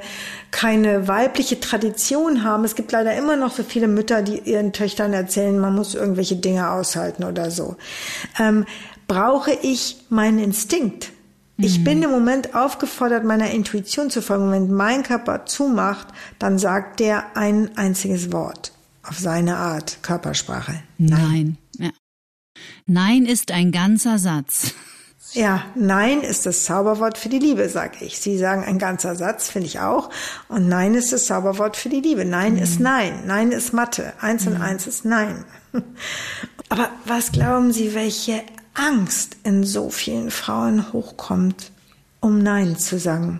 [0.51, 5.13] keine weibliche Tradition haben, es gibt leider immer noch so viele Mütter, die ihren Töchtern
[5.13, 7.75] erzählen, man muss irgendwelche Dinge aushalten oder so,
[8.39, 8.65] ähm,
[9.07, 11.11] brauche ich meinen Instinkt.
[11.57, 11.83] Ich mhm.
[11.83, 14.51] bin im Moment aufgefordert, meiner Intuition zu folgen.
[14.51, 16.07] Wenn mein Körper zumacht,
[16.39, 18.71] dann sagt der ein einziges Wort
[19.03, 20.83] auf seine Art, Körpersprache.
[20.97, 21.17] Nein.
[21.19, 21.89] Nein, ja.
[22.85, 24.73] Nein ist ein ganzer Satz.
[25.33, 28.19] Ja, Nein ist das Zauberwort für die Liebe, sage ich.
[28.19, 30.09] Sie sagen ein ganzer Satz, finde ich auch.
[30.47, 32.23] Und Nein ist das Zauberwort für die Liebe.
[32.23, 32.61] Nein mhm.
[32.63, 33.23] ist Nein.
[33.25, 34.13] Nein ist Mathe.
[34.21, 34.53] Eins mhm.
[34.53, 35.43] und eins ist Nein.
[36.69, 38.41] Aber was glauben Sie, welche
[38.79, 41.71] Angst in so vielen Frauen hochkommt,
[42.19, 43.39] um Nein zu sagen?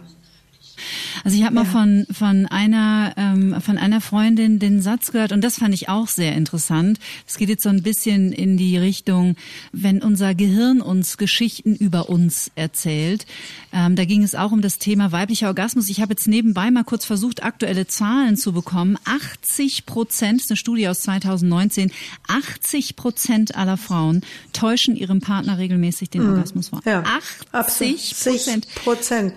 [1.24, 1.63] Also ich habe ja.
[1.63, 5.90] mal von von einer ähm, von einer Freundin den Satz gehört und das fand ich
[5.90, 7.00] auch sehr interessant.
[7.28, 9.36] Es geht jetzt so ein bisschen in die Richtung,
[9.72, 13.26] wenn unser Gehirn uns Geschichten über uns erzählt.
[13.74, 15.90] Ähm, da ging es auch um das Thema weiblicher Orgasmus.
[15.90, 18.98] Ich habe jetzt nebenbei mal kurz versucht, aktuelle Zahlen zu bekommen.
[19.06, 21.92] 80 Prozent, eine Studie aus 2019,
[22.28, 24.22] 80 Prozent aller Frauen
[24.54, 26.30] täuschen ihrem Partner regelmäßig den mhm.
[26.30, 26.82] Orgasmus vor.
[26.86, 27.04] Ja,
[27.52, 29.34] 80 Prozent.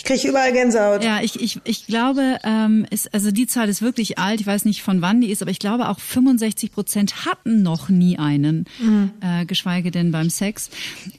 [0.00, 1.04] Ich kriege überall Gänsehaut.
[1.04, 4.40] Ja, ich, ich, ich glaube, ähm, ist, also die Zahl ist wirklich alt.
[4.40, 7.90] Ich weiß nicht, von wann die ist, aber ich glaube auch 65 Prozent hatten noch
[7.90, 9.10] nie einen, mhm.
[9.20, 10.70] äh, geschweige denn beim Sex.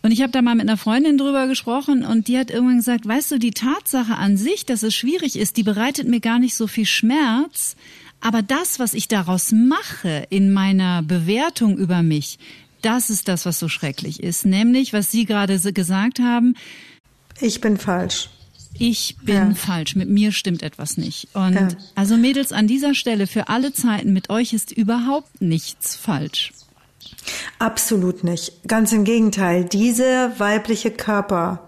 [0.02, 3.08] Und ich habe da mal mit einer Freundin drüber gesprochen und die hat irgendwann gesagt,
[3.08, 6.56] weißt du, die Tatsache an sich, dass es schwierig ist, die bereitet mir gar nicht
[6.56, 7.76] so viel Schmerz.
[8.20, 12.40] Aber das, was ich daraus mache in meiner Bewertung über mich,
[12.82, 14.44] das ist das, was so schrecklich ist.
[14.44, 16.56] Nämlich, was Sie gerade gesagt haben.
[17.40, 18.30] Ich bin falsch
[18.82, 19.54] ich bin ja.
[19.54, 21.30] falsch, mit mir stimmt etwas nicht.
[21.34, 21.68] Und ja.
[21.96, 26.52] also Mädels an dieser Stelle für alle Zeiten mit euch ist überhaupt nichts falsch.
[27.60, 28.54] Absolut nicht.
[28.68, 29.66] Ganz im Gegenteil.
[29.66, 31.68] Dieser weibliche Körper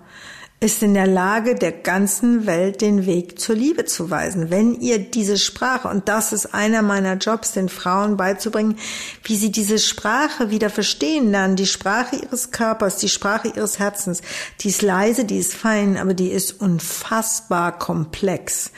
[0.63, 4.49] ist in der Lage, der ganzen Welt den Weg zur Liebe zu weisen.
[4.49, 8.77] Wenn ihr diese Sprache, und das ist einer meiner Jobs, den Frauen beizubringen,
[9.23, 14.21] wie sie diese Sprache wieder verstehen lernen, die Sprache ihres Körpers, die Sprache ihres Herzens,
[14.61, 18.71] die ist leise, die ist fein, aber die ist unfassbar komplex.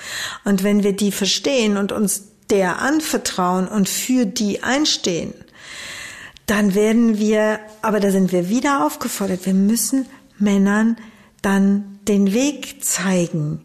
[0.43, 5.35] Und wenn wir die verstehen und uns der anvertrauen und für die einstehen,
[6.47, 10.07] dann werden wir, aber da sind wir wieder aufgefordert, wir müssen
[10.39, 10.97] Männern
[11.45, 13.61] dann den Weg zeigen.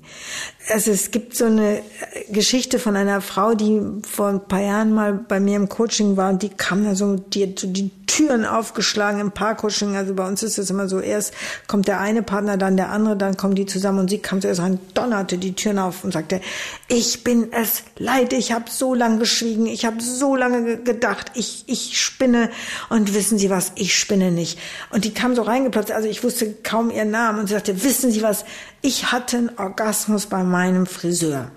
[0.71, 1.83] Also es gibt so eine
[2.31, 6.31] Geschichte von einer Frau, die vor ein paar Jahren mal bei mir im Coaching war
[6.31, 9.97] und die kam da so, die so die Türen aufgeschlagen im Paarcoaching.
[9.97, 11.33] Also bei uns ist es immer so, erst
[11.69, 14.61] kommt der eine Partner, dann der andere, dann kommen die zusammen und sie kam zuerst
[14.61, 16.41] rein, donnerte die Türen auf und sagte,
[16.89, 21.65] ich bin es leid, ich habe so lange geschwiegen, ich habe so lange gedacht, ich,
[21.67, 22.51] ich spinne
[22.89, 24.59] und wissen Sie was, ich spinne nicht.
[24.91, 28.11] Und die kam so reingeplatzt, also ich wusste kaum ihren Namen und sie sagte, wissen
[28.11, 28.45] Sie was,
[28.83, 31.51] ich hatte einen Orgasmus bei meinem Friseur.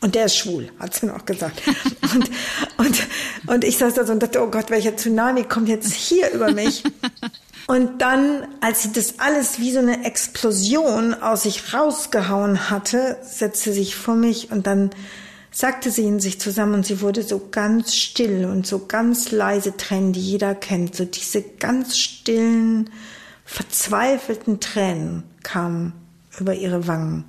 [0.00, 1.62] Und der ist schwul, hat sie noch gesagt.
[2.14, 2.30] Und,
[2.76, 3.06] und,
[3.46, 6.52] und ich saß da so und dachte, oh Gott, welcher Tsunami kommt jetzt hier über
[6.52, 6.84] mich?
[7.66, 13.72] Und dann, als sie das alles wie so eine Explosion aus sich rausgehauen hatte, setzte
[13.72, 14.90] sie sich vor mich und dann
[15.50, 19.76] sagte sie in sich zusammen und sie wurde so ganz still und so ganz leise
[19.78, 20.94] Tränen, die jeder kennt.
[20.94, 22.90] So diese ganz stillen,
[23.46, 26.03] verzweifelten Tränen kamen
[26.38, 27.24] über ihre Wangen.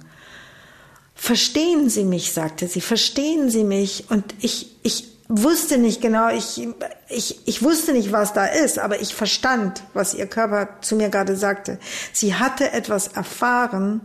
[1.16, 4.06] Verstehen Sie mich, sagte sie, verstehen Sie mich.
[4.10, 6.68] Und ich, ich wusste nicht genau, ich,
[7.10, 11.10] ich, ich wusste nicht, was da ist, aber ich verstand, was ihr Körper zu mir
[11.10, 11.80] gerade sagte.
[12.14, 14.02] Sie hatte etwas erfahren,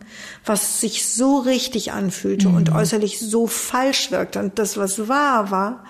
[0.47, 2.57] was sich so richtig anfühlte mhm.
[2.57, 4.39] und äußerlich so falsch wirkte.
[4.39, 5.85] Und das, was wahr war,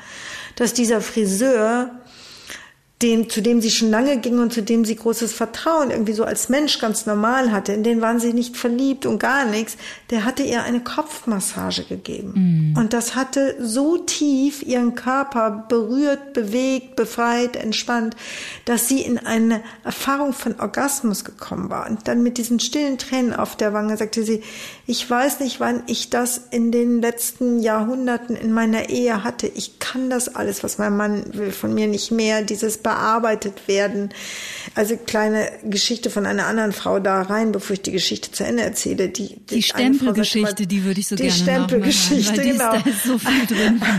[0.56, 1.99] dass dieser Friseur
[3.02, 6.24] den, zu dem sie schon lange ging und zu dem sie großes Vertrauen irgendwie so
[6.24, 9.78] als Mensch ganz normal hatte, in den waren sie nicht verliebt und gar nichts,
[10.10, 12.74] der hatte ihr eine Kopfmassage gegeben.
[12.74, 12.78] Mm.
[12.78, 18.16] Und das hatte so tief ihren Körper berührt, bewegt, befreit, entspannt,
[18.66, 21.88] dass sie in eine Erfahrung von Orgasmus gekommen war.
[21.88, 24.42] Und dann mit diesen stillen Tränen auf der Wange sagte sie,
[24.90, 29.46] ich weiß nicht, wann ich das in den letzten Jahrhunderten in meiner Ehe hatte.
[29.46, 34.08] Ich kann das alles, was mein Mann will von mir nicht mehr, dieses bearbeitet werden.
[34.74, 38.64] Also kleine Geschichte von einer anderen Frau da rein, bevor ich die Geschichte zu Ende
[38.64, 39.08] erzähle.
[39.10, 42.72] Die, die, die Stempelgeschichte, die würde ich so die gerne Stempelgeschichte, genau.
[42.72, 43.80] Da ist so viel drin.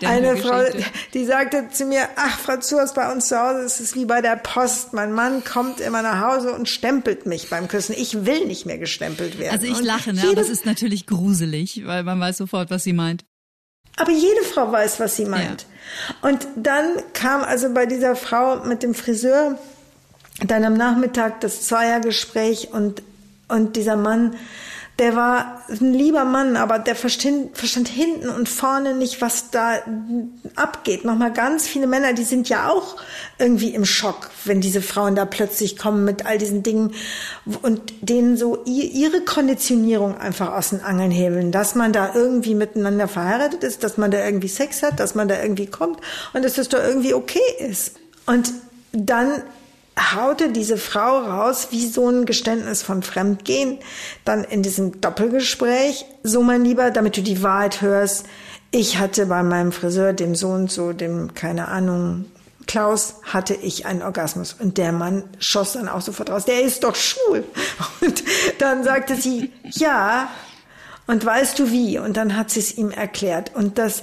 [0.00, 0.62] Die eine Frau,
[1.12, 4.22] die sagte zu mir, ach, Frau Zurs, bei uns zu Hause ist es wie bei
[4.22, 4.92] der Post.
[4.92, 7.94] Mein Mann kommt immer nach Hause und stempelt mich beim Küssen.
[7.98, 9.52] Ich will nicht mehr gestempelt werden.
[9.52, 10.22] Also ich lache, ne?
[10.30, 13.24] aber es ist natürlich gruselig, weil man weiß sofort, was sie meint.
[13.96, 15.66] Aber jede Frau weiß, was sie meint.
[16.22, 16.28] Ja.
[16.28, 19.58] Und dann kam also bei dieser Frau mit dem Friseur
[20.46, 23.02] dann am Nachmittag das Zweiergespräch und,
[23.48, 24.36] und dieser Mann
[24.98, 29.74] der war ein lieber Mann, aber der verstand, verstand hinten und vorne nicht, was da
[30.54, 31.04] abgeht.
[31.04, 32.96] Nochmal ganz viele Männer, die sind ja auch
[33.38, 36.94] irgendwie im Schock, wenn diese Frauen da plötzlich kommen mit all diesen Dingen
[37.60, 43.06] und denen so ihre Konditionierung einfach aus den Angeln hebeln, dass man da irgendwie miteinander
[43.06, 46.00] verheiratet ist, dass man da irgendwie Sex hat, dass man da irgendwie kommt
[46.32, 47.96] und dass das doch irgendwie okay ist.
[48.24, 48.50] Und
[48.92, 49.42] dann
[49.98, 53.78] haute diese Frau raus wie so ein Geständnis von Fremdgehen,
[54.24, 58.26] dann in diesem Doppelgespräch, so mein Lieber, damit du die Wahrheit hörst,
[58.70, 62.26] ich hatte bei meinem Friseur, dem Sohn, so dem, keine Ahnung,
[62.66, 64.54] Klaus, hatte ich einen Orgasmus.
[64.58, 67.44] Und der Mann schoss dann auch sofort raus, der ist doch schwul.
[68.00, 68.22] Und
[68.58, 70.28] dann sagte sie, ja,
[71.06, 71.98] und weißt du wie?
[71.98, 73.54] Und dann hat sie es ihm erklärt.
[73.54, 74.02] Und das,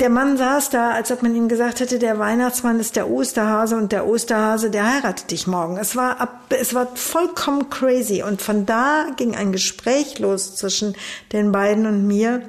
[0.00, 3.76] der Mann saß da, als ob man ihm gesagt hätte, der Weihnachtsmann ist der Osterhase
[3.76, 5.76] und der Osterhase, der heiratet dich morgen.
[5.76, 8.22] Es war, es war vollkommen crazy.
[8.22, 10.96] Und von da ging ein Gespräch los zwischen
[11.32, 12.42] den beiden und mir,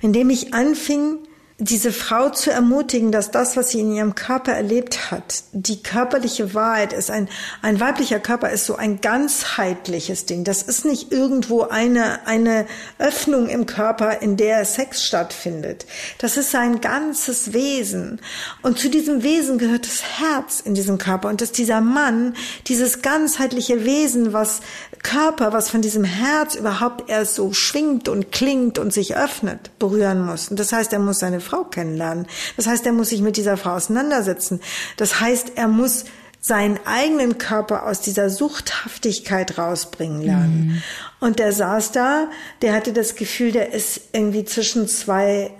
[0.00, 1.18] in dem ich anfing,
[1.62, 6.54] diese Frau zu ermutigen, dass das, was sie in ihrem Körper erlebt hat, die körperliche
[6.54, 7.08] Wahrheit ist.
[7.08, 7.28] Ein,
[7.62, 10.42] ein weiblicher Körper ist so ein ganzheitliches Ding.
[10.42, 12.66] Das ist nicht irgendwo eine, eine
[12.98, 15.86] Öffnung im Körper, in der Sex stattfindet.
[16.18, 18.20] Das ist sein ganzes Wesen.
[18.62, 21.28] Und zu diesem Wesen gehört das Herz in diesem Körper.
[21.28, 22.34] Und dass dieser Mann,
[22.66, 24.62] dieses ganzheitliche Wesen, was
[25.04, 30.24] Körper, was von diesem Herz überhaupt erst so schwingt und klingt und sich öffnet, berühren
[30.24, 30.48] muss.
[30.48, 32.26] Und das heißt, er muss seine Frau kennenlernen.
[32.56, 34.60] Das heißt, er muss sich mit dieser Frau auseinandersetzen.
[34.96, 36.04] Das heißt, er muss
[36.44, 40.66] seinen eigenen Körper aus dieser Suchthaftigkeit rausbringen lernen.
[40.66, 40.82] Mhm.
[41.20, 42.28] Und der saß da,
[42.62, 45.52] der hatte das Gefühl, der ist irgendwie zwischen zwei,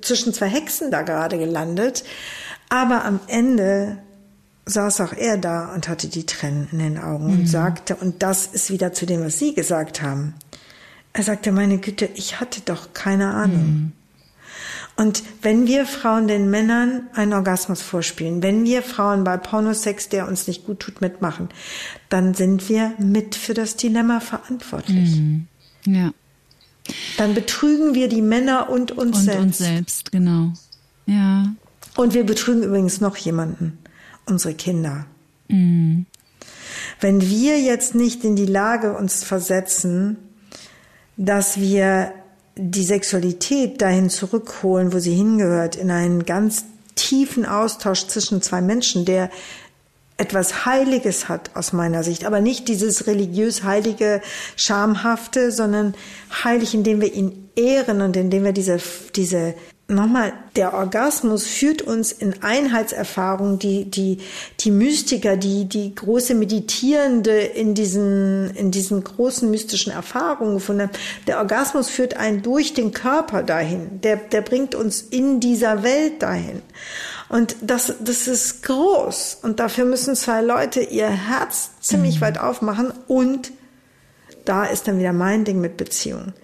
[0.00, 2.02] zwischen zwei Hexen da gerade gelandet.
[2.68, 3.98] Aber am Ende
[4.66, 7.40] saß auch er da und hatte die Tränen in den Augen mhm.
[7.40, 10.34] und sagte, und das ist wieder zu dem, was Sie gesagt haben.
[11.12, 13.66] Er sagte, meine Güte, ich hatte doch keine Ahnung.
[13.66, 13.92] Mhm.
[14.98, 20.26] Und wenn wir Frauen den Männern einen Orgasmus vorspielen, wenn wir Frauen bei Pornosex, der
[20.26, 21.50] uns nicht gut tut, mitmachen,
[22.08, 25.14] dann sind wir mit für das Dilemma verantwortlich.
[25.14, 25.46] Mhm.
[25.84, 26.10] Ja.
[27.16, 29.38] Dann betrügen wir die Männer und uns und selbst.
[29.38, 30.52] Und uns selbst, genau.
[31.06, 31.44] Ja.
[31.96, 33.78] Und wir betrügen übrigens noch jemanden
[34.26, 35.06] unsere Kinder.
[35.46, 36.06] Mhm.
[36.98, 40.16] Wenn wir jetzt nicht in die Lage uns versetzen,
[41.16, 42.12] dass wir
[42.58, 46.64] die Sexualität dahin zurückholen, wo sie hingehört, in einen ganz
[46.96, 49.30] tiefen Austausch zwischen zwei Menschen, der
[50.16, 54.20] etwas Heiliges hat aus meiner Sicht, aber nicht dieses religiös heilige,
[54.56, 55.94] schamhafte, sondern
[56.42, 58.78] heilig, indem wir ihn ehren und indem wir diese,
[59.14, 59.54] diese
[59.88, 64.18] nochmal, der Orgasmus führt uns in Einheitserfahrung, die, die,
[64.60, 70.92] die Mystiker, die, die große Meditierende in diesen, in diesen großen mystischen Erfahrungen gefunden haben.
[71.26, 74.00] Der Orgasmus führt einen durch den Körper dahin.
[74.02, 76.60] Der, der bringt uns in dieser Welt dahin.
[77.30, 79.38] Und das, das ist groß.
[79.42, 82.20] Und dafür müssen zwei Leute ihr Herz ziemlich mhm.
[82.20, 82.92] weit aufmachen.
[83.06, 83.52] Und
[84.44, 86.34] da ist dann wieder mein Ding mit Beziehung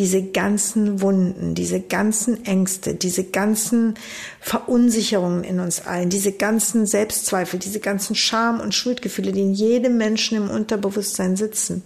[0.00, 3.96] diese ganzen Wunden, diese ganzen Ängste, diese ganzen
[4.40, 9.98] Verunsicherungen in uns allen, diese ganzen Selbstzweifel, diese ganzen Scham- und Schuldgefühle, die in jedem
[9.98, 11.82] Menschen im Unterbewusstsein sitzen,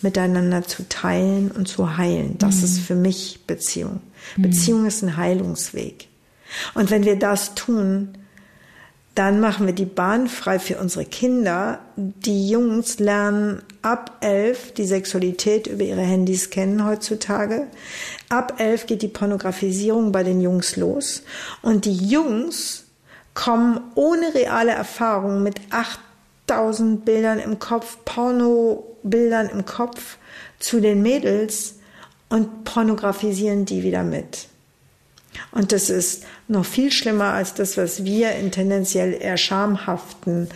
[0.00, 2.36] miteinander zu teilen und zu heilen.
[2.38, 2.64] Das mhm.
[2.64, 4.00] ist für mich Beziehung.
[4.36, 4.42] Mhm.
[4.42, 6.08] Beziehung ist ein Heilungsweg.
[6.74, 8.18] Und wenn wir das tun,
[9.14, 11.80] dann machen wir die Bahn frei für unsere Kinder.
[11.96, 17.66] Die Jungs lernen ab elf die Sexualität über ihre Handys kennen heutzutage.
[18.30, 21.24] Ab elf geht die Pornografisierung bei den Jungs los.
[21.60, 22.84] Und die Jungs
[23.34, 30.16] kommen ohne reale Erfahrung mit 8000 Bildern im Kopf, Pornobildern im Kopf
[30.58, 31.74] zu den Mädels
[32.30, 34.48] und pornografisieren die wieder mit.
[35.50, 40.48] Und das ist noch viel schlimmer als das, was wir in tendenziell eher schamhaften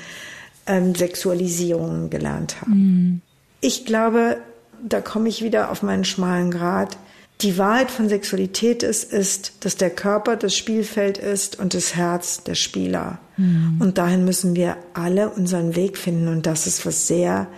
[0.67, 2.73] ähm, Sexualisierungen gelernt haben.
[2.73, 3.21] Mhm.
[3.61, 4.39] Ich glaube,
[4.83, 6.99] da komme ich wieder auf meinen schmalen Grad.
[7.43, 12.43] Die Wahrheit von Sexualität ist, ist, dass der Körper das Spielfeld ist und das Herz
[12.45, 13.19] der Spieler.
[13.37, 13.77] Mhm.
[13.81, 16.29] Und dahin müssen wir alle unseren Weg finden.
[16.29, 17.49] Und das ist was sehr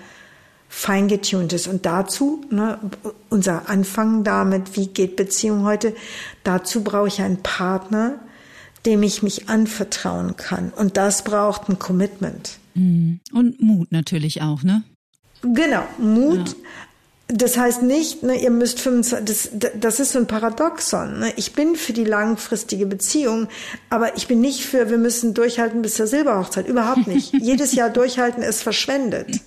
[0.78, 1.66] feingetuntes.
[1.66, 2.78] Und dazu, ne,
[3.30, 5.92] unser Anfang damit, wie geht Beziehung heute,
[6.44, 8.20] dazu brauche ich einen Partner,
[8.86, 10.70] dem ich mich anvertrauen kann.
[10.70, 12.58] Und das braucht ein Commitment.
[12.74, 13.18] Mhm.
[13.32, 14.84] Und Mut natürlich auch, ne?
[15.42, 16.50] Genau, Mut.
[16.50, 16.54] Ja.
[17.30, 21.18] Das heißt nicht, ne, ihr müsst 25, das, das ist so ein Paradoxon.
[21.18, 21.32] Ne?
[21.36, 23.48] Ich bin für die langfristige Beziehung,
[23.90, 26.66] aber ich bin nicht für, wir müssen durchhalten bis zur Silberhochzeit.
[26.66, 27.34] Überhaupt nicht.
[27.38, 29.40] Jedes Jahr durchhalten ist verschwendet.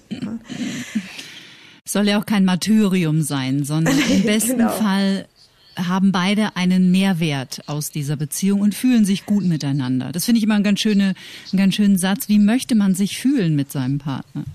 [1.91, 4.69] Soll ja auch kein Martyrium sein, sondern im besten genau.
[4.69, 5.27] Fall
[5.75, 10.13] haben beide einen Mehrwert aus dieser Beziehung und fühlen sich gut miteinander.
[10.13, 11.15] Das finde ich immer einen ganz, schöne,
[11.51, 12.29] einen ganz schönen Satz.
[12.29, 14.45] Wie möchte man sich fühlen mit seinem Partner?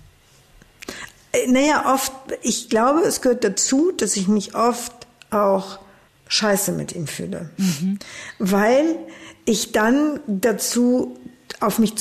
[1.32, 2.12] Äh, naja, oft,
[2.42, 4.94] ich glaube, es gehört dazu, dass ich mich oft
[5.30, 5.78] auch
[6.28, 7.50] scheiße mit ihm fühle.
[7.58, 7.98] Mhm.
[8.38, 8.96] Weil
[9.44, 11.18] ich dann dazu
[11.60, 11.96] auf mich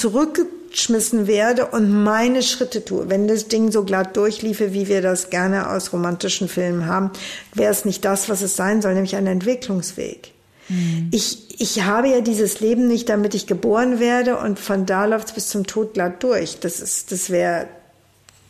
[0.75, 3.09] zurückgeschmissen werde und meine Schritte tue.
[3.09, 7.11] Wenn das Ding so glatt durchliefe, wie wir das gerne aus romantischen Filmen haben,
[7.53, 10.31] wäre es nicht das, was es sein soll, nämlich ein Entwicklungsweg.
[10.67, 11.09] Mhm.
[11.11, 15.29] Ich, ich habe ja dieses Leben nicht, damit ich geboren werde und von da läuft
[15.29, 16.59] es bis zum Tod glatt durch.
[16.59, 17.67] Das ist, das wäre,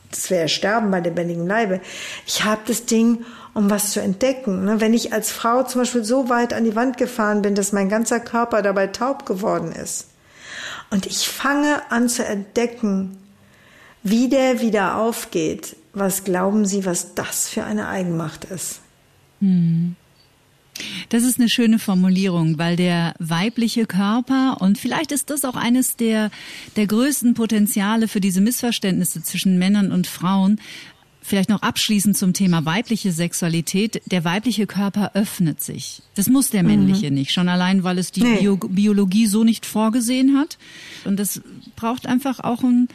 [0.09, 1.79] das wäre Sterben bei lebendigem Leibe.
[2.25, 4.65] Ich habe das Ding, um was zu entdecken.
[4.65, 4.81] Ne?
[4.81, 7.89] Wenn ich als Frau zum Beispiel so weit an die Wand gefahren bin, dass mein
[7.89, 10.07] ganzer Körper dabei taub geworden ist,
[10.95, 13.17] und ich fange an zu entdecken,
[14.01, 15.75] wie der wieder aufgeht.
[15.91, 18.79] Was glauben Sie, was das für eine Eigenmacht ist?
[19.41, 19.97] Hm.
[21.09, 25.97] Das ist eine schöne Formulierung, weil der weibliche Körper, und vielleicht ist das auch eines
[25.97, 26.31] der,
[26.77, 30.61] der größten Potenziale für diese Missverständnisse zwischen Männern und Frauen,
[31.27, 33.99] Vielleicht noch abschließend zum Thema weibliche Sexualität.
[34.05, 36.03] Der weibliche Körper öffnet sich.
[36.13, 37.15] Das muss der männliche mhm.
[37.15, 37.31] nicht.
[37.31, 38.37] Schon allein, weil es die nee.
[38.37, 40.59] Bio Biologie so nicht vorgesehen hat.
[41.03, 41.41] Und das
[41.75, 42.89] braucht einfach auch ein,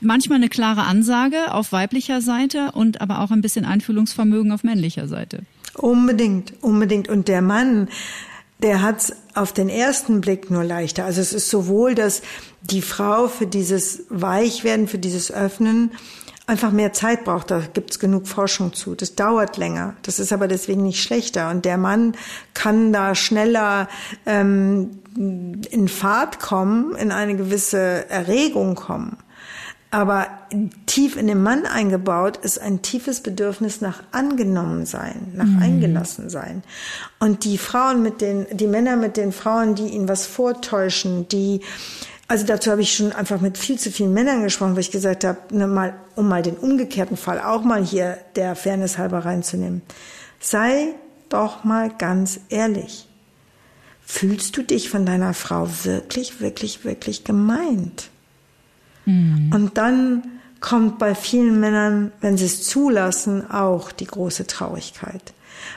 [0.00, 5.06] manchmal eine klare Ansage auf weiblicher Seite und aber auch ein bisschen Einfühlungsvermögen auf männlicher
[5.06, 5.40] Seite.
[5.74, 7.10] Unbedingt, unbedingt.
[7.10, 7.88] Und der Mann,
[8.62, 11.04] der hat's auf den ersten Blick nur leichter.
[11.04, 12.22] Also es ist sowohl, dass
[12.62, 15.90] die Frau für dieses Weichwerden, für dieses Öffnen
[16.46, 17.50] einfach mehr Zeit braucht.
[17.50, 18.94] Da gibt's genug Forschung zu.
[18.94, 19.94] Das dauert länger.
[20.02, 21.50] Das ist aber deswegen nicht schlechter.
[21.50, 22.14] Und der Mann
[22.54, 23.88] kann da schneller
[24.24, 29.18] ähm, in Fahrt kommen, in eine gewisse Erregung kommen.
[29.90, 30.26] Aber
[30.86, 35.62] tief in den Mann eingebaut ist ein tiefes Bedürfnis nach angenommen sein, nach mhm.
[35.62, 36.64] eingelassen sein.
[37.18, 41.60] Und die Frauen mit den, die Männer mit den Frauen, die ihnen was vortäuschen, die
[42.28, 45.24] also dazu habe ich schon einfach mit viel zu vielen Männern gesprochen, weil ich gesagt
[45.24, 49.82] habe, ne, mal, um mal den umgekehrten Fall auch mal hier der Fairness halber reinzunehmen.
[50.40, 50.94] Sei
[51.28, 53.08] doch mal ganz ehrlich.
[54.04, 58.08] Fühlst du dich von deiner Frau wirklich, wirklich, wirklich gemeint?
[59.04, 59.50] Mhm.
[59.52, 60.22] Und dann
[60.60, 65.32] kommt bei vielen Männern, wenn sie es zulassen, auch die große Traurigkeit,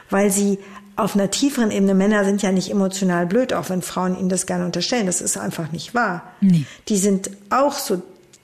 [0.10, 0.60] weil sie
[1.00, 4.46] auf einer tieferen Ebene, Männer sind ja nicht emotional blöd, auch wenn Frauen ihnen das
[4.46, 5.06] gerne unterstellen.
[5.06, 6.24] Das ist einfach nicht wahr.
[6.42, 6.66] Nee.
[6.88, 8.02] Die sind auch so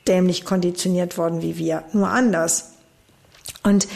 [0.08, 2.72] dämlich konditioniert worden wie wir, nur anders.
[3.64, 3.88] Und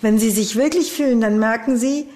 [0.00, 2.06] wenn sie sich wirklich fühlen, dann merken sie,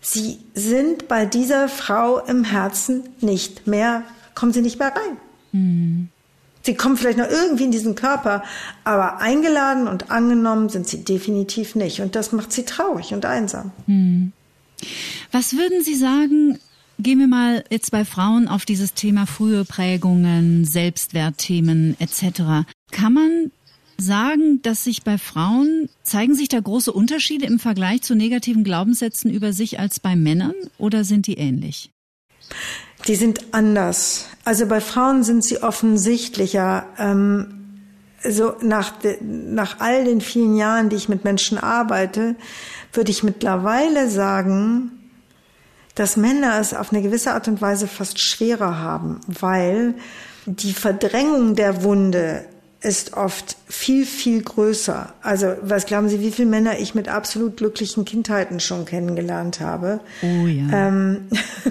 [0.00, 4.02] sie sind bei dieser Frau im Herzen nicht mehr,
[4.34, 5.16] kommen sie nicht mehr rein.
[5.52, 6.08] Mhm.
[6.64, 8.44] Sie kommen vielleicht noch irgendwie in diesen Körper,
[8.84, 12.00] aber eingeladen und angenommen sind sie definitiv nicht.
[12.00, 13.72] Und das macht sie traurig und einsam.
[13.86, 14.32] Mhm.
[15.30, 16.58] Was würden Sie sagen,
[17.02, 22.68] Gehen wir mal jetzt bei Frauen auf dieses Thema frühe Prägungen, Selbstwertthemen etc.
[22.92, 23.50] Kann man
[23.98, 29.32] sagen, dass sich bei Frauen zeigen sich da große Unterschiede im Vergleich zu negativen Glaubenssätzen
[29.32, 31.90] über sich als bei Männern oder sind die ähnlich?
[33.08, 34.28] Die sind anders.
[34.44, 36.86] Also bei Frauen sind sie offensichtlicher.
[36.98, 37.58] Ähm,
[38.22, 42.36] so nach, nach all den vielen Jahren, die ich mit Menschen arbeite,
[42.92, 44.92] würde ich mittlerweile sagen,
[45.94, 49.94] dass Männer es auf eine gewisse Art und Weise fast schwerer haben, weil
[50.46, 52.46] die Verdrängung der Wunde
[52.82, 55.12] ist oft viel, viel größer.
[55.22, 60.00] Also, was glauben Sie, wie viele Männer ich mit absolut glücklichen Kindheiten schon kennengelernt habe?
[60.22, 60.88] Oh ja.
[60.88, 61.28] Ähm,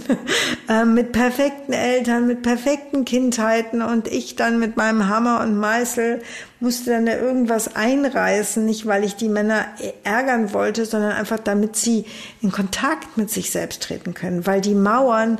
[0.69, 6.21] äh, mit perfekten Eltern, mit perfekten Kindheiten und ich dann mit meinem Hammer und Meißel
[6.61, 9.65] musste dann da irgendwas einreißen, nicht weil ich die Männer
[10.03, 12.05] ärgern wollte, sondern einfach damit sie
[12.41, 15.39] in Kontakt mit sich selbst treten können, weil die Mauern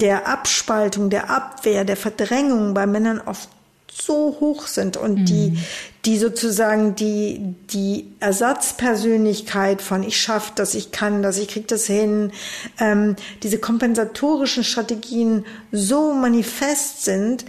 [0.00, 3.50] der Abspaltung, der Abwehr, der Verdrängung bei Männern oft
[3.92, 5.24] so hoch sind und mhm.
[5.26, 5.58] die,
[6.04, 11.86] die sozusagen die, die Ersatzpersönlichkeit von ich schaff das, ich kann das, ich krieg das
[11.86, 12.32] hin,
[12.78, 17.44] ähm, diese kompensatorischen Strategien so manifest sind,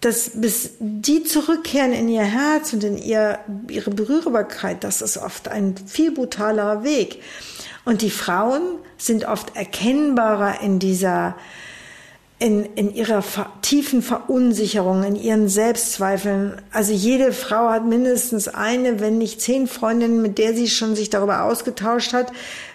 [0.00, 3.38] dass bis die zurückkehren in ihr Herz und in ihr,
[3.68, 7.22] ihre Berührbarkeit, das ist oft ein viel brutaler Weg.
[7.84, 8.62] Und die Frauen
[8.98, 11.36] sind oft erkennbarer in dieser
[12.38, 13.22] in, in ihrer
[13.62, 16.60] tiefen Verunsicherung, in ihren Selbstzweifeln.
[16.70, 21.08] Also jede Frau hat mindestens eine, wenn nicht zehn Freundinnen, mit der sie schon sich
[21.08, 22.32] darüber ausgetauscht hat,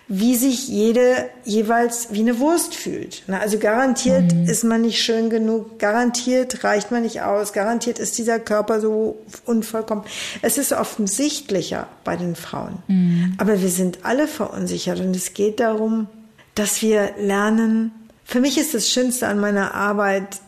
[0.07, 3.24] wie sich jede jeweils wie eine Wurst fühlt.
[3.30, 4.45] Also garantiert mhm.
[4.45, 9.20] ist man nicht schön genug, garantiert reicht man nicht aus, garantiert ist dieser Körper so
[9.45, 10.03] unvollkommen.
[10.41, 12.80] Es ist offensichtlicher bei den Frauen.
[12.88, 13.36] Mhm.
[13.38, 16.07] Aber wir sind alle verunsichert und es geht darum,
[16.55, 17.91] dass wir lernen,
[18.32, 20.40] für mich ist das Schönste an meiner Arbeit,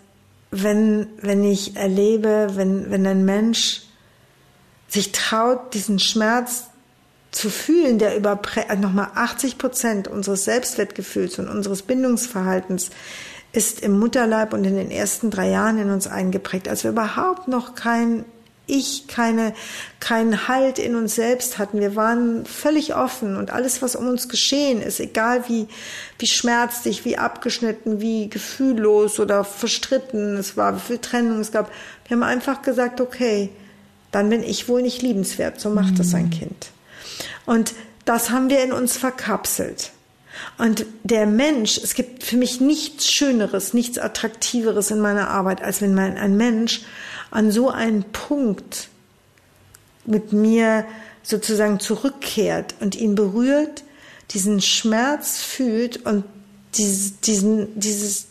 [0.52, 3.82] wenn, wenn ich erlebe, wenn, wenn ein Mensch
[4.88, 6.68] sich traut, diesen Schmerz
[7.32, 12.90] zu fühlen, der über äh, nochmal 80 Prozent unseres Selbstwertgefühls und unseres Bindungsverhaltens
[13.52, 17.50] ist im Mutterleib und in den ersten drei Jahren in uns eingeprägt, als wir überhaupt
[17.50, 18.24] noch kein
[18.66, 19.54] Ich, keine,
[20.00, 21.82] keinen Halt in uns selbst hatten.
[21.82, 25.68] Wir waren völlig offen und alles, was um uns geschehen ist, egal wie,
[26.18, 31.72] wie schmerzlich, wie abgeschnitten, wie gefühllos oder verstritten es war, wie viel Trennung es gab.
[32.08, 33.50] Wir haben einfach gesagt, okay,
[34.12, 35.60] dann bin ich wohl nicht liebenswert.
[35.60, 35.98] So macht mhm.
[35.98, 36.68] das ein Kind.
[37.46, 37.74] Und
[38.06, 39.92] das haben wir in uns verkapselt.
[40.58, 45.82] Und der Mensch, es gibt für mich nichts Schöneres, nichts Attraktiveres in meiner Arbeit, als
[45.82, 46.82] wenn man ein Mensch
[47.34, 48.90] an so einen Punkt
[50.06, 50.86] mit mir
[51.24, 53.84] sozusagen zurückkehrt und ihn berührt,
[54.32, 56.26] diesen Schmerz fühlt und
[56.76, 58.28] dieses, diesen, dieses,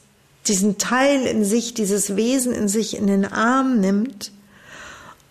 [0.46, 4.30] diesen Teil in sich, dieses Wesen in sich in den Arm nimmt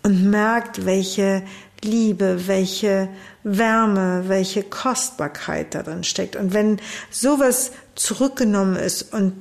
[0.04, 1.44] und merkt, welche
[1.82, 3.08] Liebe, welche
[3.44, 6.36] Wärme, welche Kostbarkeit darin steckt.
[6.36, 9.34] Und wenn sowas zurückgenommen ist und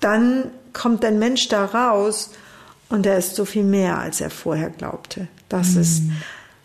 [0.00, 2.30] dann kommt ein Mensch da raus
[2.88, 5.28] und er ist so viel mehr, als er vorher glaubte.
[5.48, 5.80] Das mhm.
[5.80, 6.02] ist,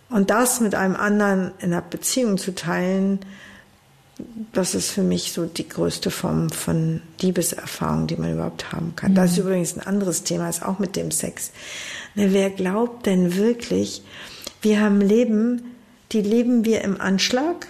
[0.09, 3.19] und das mit einem anderen in einer Beziehung zu teilen,
[4.53, 9.11] das ist für mich so die größte Form von Liebeserfahrung, die man überhaupt haben kann.
[9.11, 9.15] Mhm.
[9.15, 9.43] Das ist mhm.
[9.43, 11.51] übrigens ein anderes Thema, ist auch mit dem Sex.
[12.15, 14.03] Ne, wer glaubt denn wirklich,
[14.61, 15.75] wir haben Leben,
[16.11, 17.67] die leben wir im Anschlag.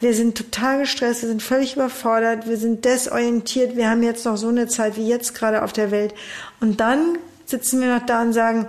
[0.00, 4.36] Wir sind total gestresst, wir sind völlig überfordert, wir sind desorientiert, wir haben jetzt noch
[4.36, 6.12] so eine Zeit wie jetzt gerade auf der Welt.
[6.60, 7.16] Und dann
[7.46, 8.68] sitzen wir noch da und sagen,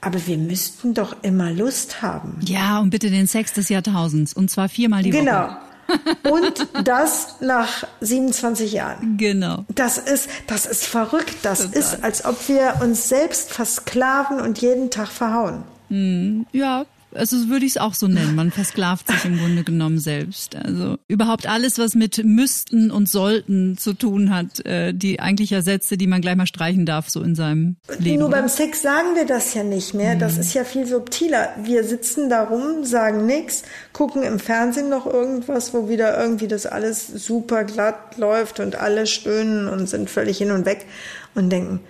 [0.00, 2.40] aber wir müssten doch immer Lust haben.
[2.44, 4.32] Ja, und bitte den Sex des Jahrtausends.
[4.34, 5.32] Und zwar viermal die genau.
[5.32, 5.48] Woche.
[5.48, 5.72] Genau.
[6.30, 9.16] Und das nach 27 Jahren.
[9.18, 9.64] Genau.
[9.68, 11.34] Das ist, das ist verrückt.
[11.42, 11.78] Das Total.
[11.78, 15.64] ist, als ob wir uns selbst versklaven und jeden Tag verhauen.
[15.88, 18.34] Hm, ja, also würde ich es auch so nennen.
[18.34, 20.56] Man versklavt sich im Grunde genommen selbst.
[20.56, 25.62] Also überhaupt alles, was mit müssten und sollten zu tun hat, äh, die eigentlich ja
[25.62, 28.20] Sätze, die man gleich mal streichen darf, so in seinem Leben.
[28.20, 30.16] Nur beim Sex sagen wir das ja nicht mehr.
[30.16, 30.40] Das mhm.
[30.40, 31.50] ist ja viel subtiler.
[31.62, 36.66] Wir sitzen da rum, sagen nichts, gucken im Fernsehen noch irgendwas, wo wieder irgendwie das
[36.66, 40.86] alles super glatt läuft und alle stöhnen und sind völlig hin und weg
[41.34, 41.80] und denken,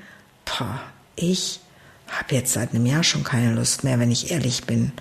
[0.44, 0.80] boah,
[1.16, 1.60] ich
[2.12, 4.92] habe jetzt seit einem Jahr schon keine Lust mehr, wenn ich ehrlich bin.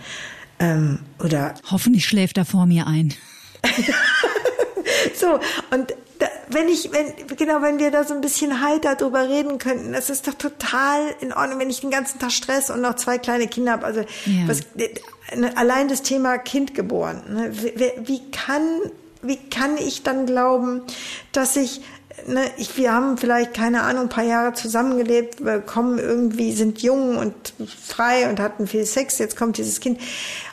[0.59, 3.13] Ähm, oder hoffentlich schläft er vor mir ein.
[5.15, 5.39] so
[5.71, 9.57] und da, wenn ich, wenn genau, wenn wir da so ein bisschen heiter drüber reden
[9.57, 12.95] könnten, das ist doch total in Ordnung, wenn ich den ganzen Tag Stress und noch
[12.95, 13.85] zwei kleine Kinder habe.
[13.85, 14.47] Also ja.
[14.47, 14.61] was,
[15.35, 17.21] ne, allein das Thema Kind geboren.
[17.29, 17.51] Ne?
[17.53, 18.63] Wie, wie kann
[19.23, 20.81] wie kann ich dann glauben,
[21.31, 21.81] dass ich
[22.27, 27.17] ne, ich, wir haben vielleicht, keine Ahnung, ein paar Jahre zusammengelebt, kommen irgendwie, sind jung
[27.17, 27.33] und
[27.67, 29.99] frei und hatten viel Sex, jetzt kommt dieses Kind.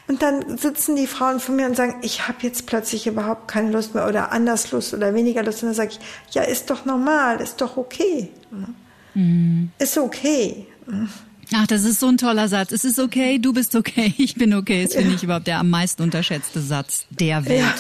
[0.09, 3.71] Und dann sitzen die Frauen vor mir und sagen, ich habe jetzt plötzlich überhaupt keine
[3.71, 5.63] Lust mehr oder anders Lust oder weniger Lust.
[5.63, 8.31] Und dann sage ich, ja, ist doch normal, ist doch okay.
[9.15, 9.71] Mhm.
[9.79, 10.67] Ist okay.
[11.55, 12.73] Ach, das ist so ein toller Satz.
[12.73, 14.85] Es ist okay, du bist okay, ich bin okay.
[14.85, 17.61] Das finde ich überhaupt der am meisten unterschätzte Satz der Welt.
[17.61, 17.75] Ja.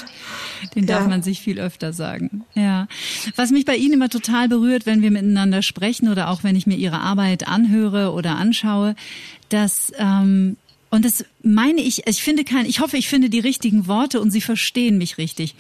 [0.75, 1.09] Den darf ja.
[1.09, 2.45] man sich viel öfter sagen.
[2.55, 2.89] Ja.
[3.37, 6.67] Was mich bei Ihnen immer total berührt, wenn wir miteinander sprechen oder auch wenn ich
[6.67, 8.95] mir Ihre Arbeit anhöre oder anschaue,
[9.49, 10.57] dass ähm,
[10.91, 14.31] und das meine ich, ich finde kein, ich hoffe, ich finde die richtigen Worte und
[14.31, 15.55] Sie verstehen mich richtig.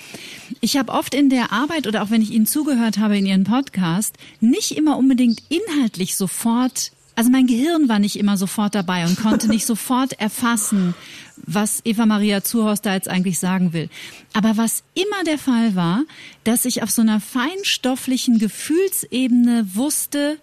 [0.60, 3.44] Ich habe oft in der Arbeit oder auch wenn ich Ihnen zugehört habe in Ihren
[3.44, 9.16] Podcast, nicht immer unbedingt inhaltlich sofort also mein Gehirn war nicht immer sofort dabei und
[9.16, 10.94] konnte nicht sofort erfassen,
[11.36, 13.88] was Eva Maria Zuhorst da jetzt eigentlich sagen will.
[14.34, 16.04] Aber was immer der Fall war,
[16.44, 20.38] dass ich auf so einer feinstofflichen Gefühlsebene wusste,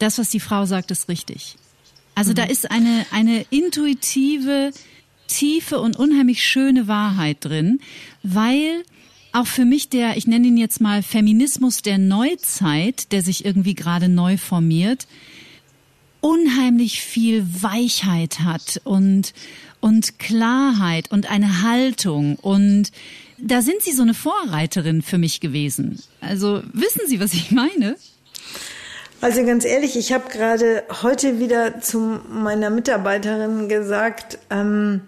[0.00, 1.54] das, was die Frau sagt, ist richtig.
[2.16, 2.34] Also mhm.
[2.34, 4.72] da ist eine, eine intuitive,
[5.28, 7.78] tiefe und unheimlich schöne Wahrheit drin,
[8.24, 8.82] weil
[9.30, 13.76] auch für mich der, ich nenne ihn jetzt mal Feminismus der Neuzeit, der sich irgendwie
[13.76, 15.06] gerade neu formiert,
[16.20, 19.32] unheimlich viel Weichheit hat und,
[19.80, 22.90] und Klarheit und eine Haltung und
[23.42, 26.02] da sind Sie so eine Vorreiterin für mich gewesen.
[26.20, 27.96] Also wissen Sie, was ich meine?
[29.22, 35.02] Also ganz ehrlich, ich habe gerade heute wieder zu meiner Mitarbeiterin gesagt, ähm,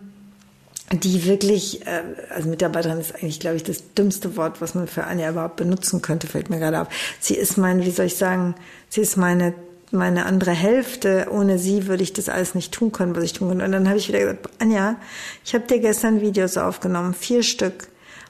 [0.93, 5.05] die wirklich, äh, also Mitarbeiterin ist eigentlich, glaube ich, das dümmste Wort, was man für
[5.05, 6.89] Anja überhaupt benutzen könnte, fällt mir gerade auf.
[7.21, 8.55] Sie ist mein, wie soll ich sagen,
[8.91, 9.55] sie ist meine
[9.93, 11.29] meine andere Hälfte.
[11.31, 13.63] Ohne sie würde ich das alles nicht tun können, was ich tun kann.
[13.63, 14.97] Und dann habe ich wieder gesagt, Anja,
[15.45, 17.89] ich habe dir gestern Videos aufgenommen, vier Stück.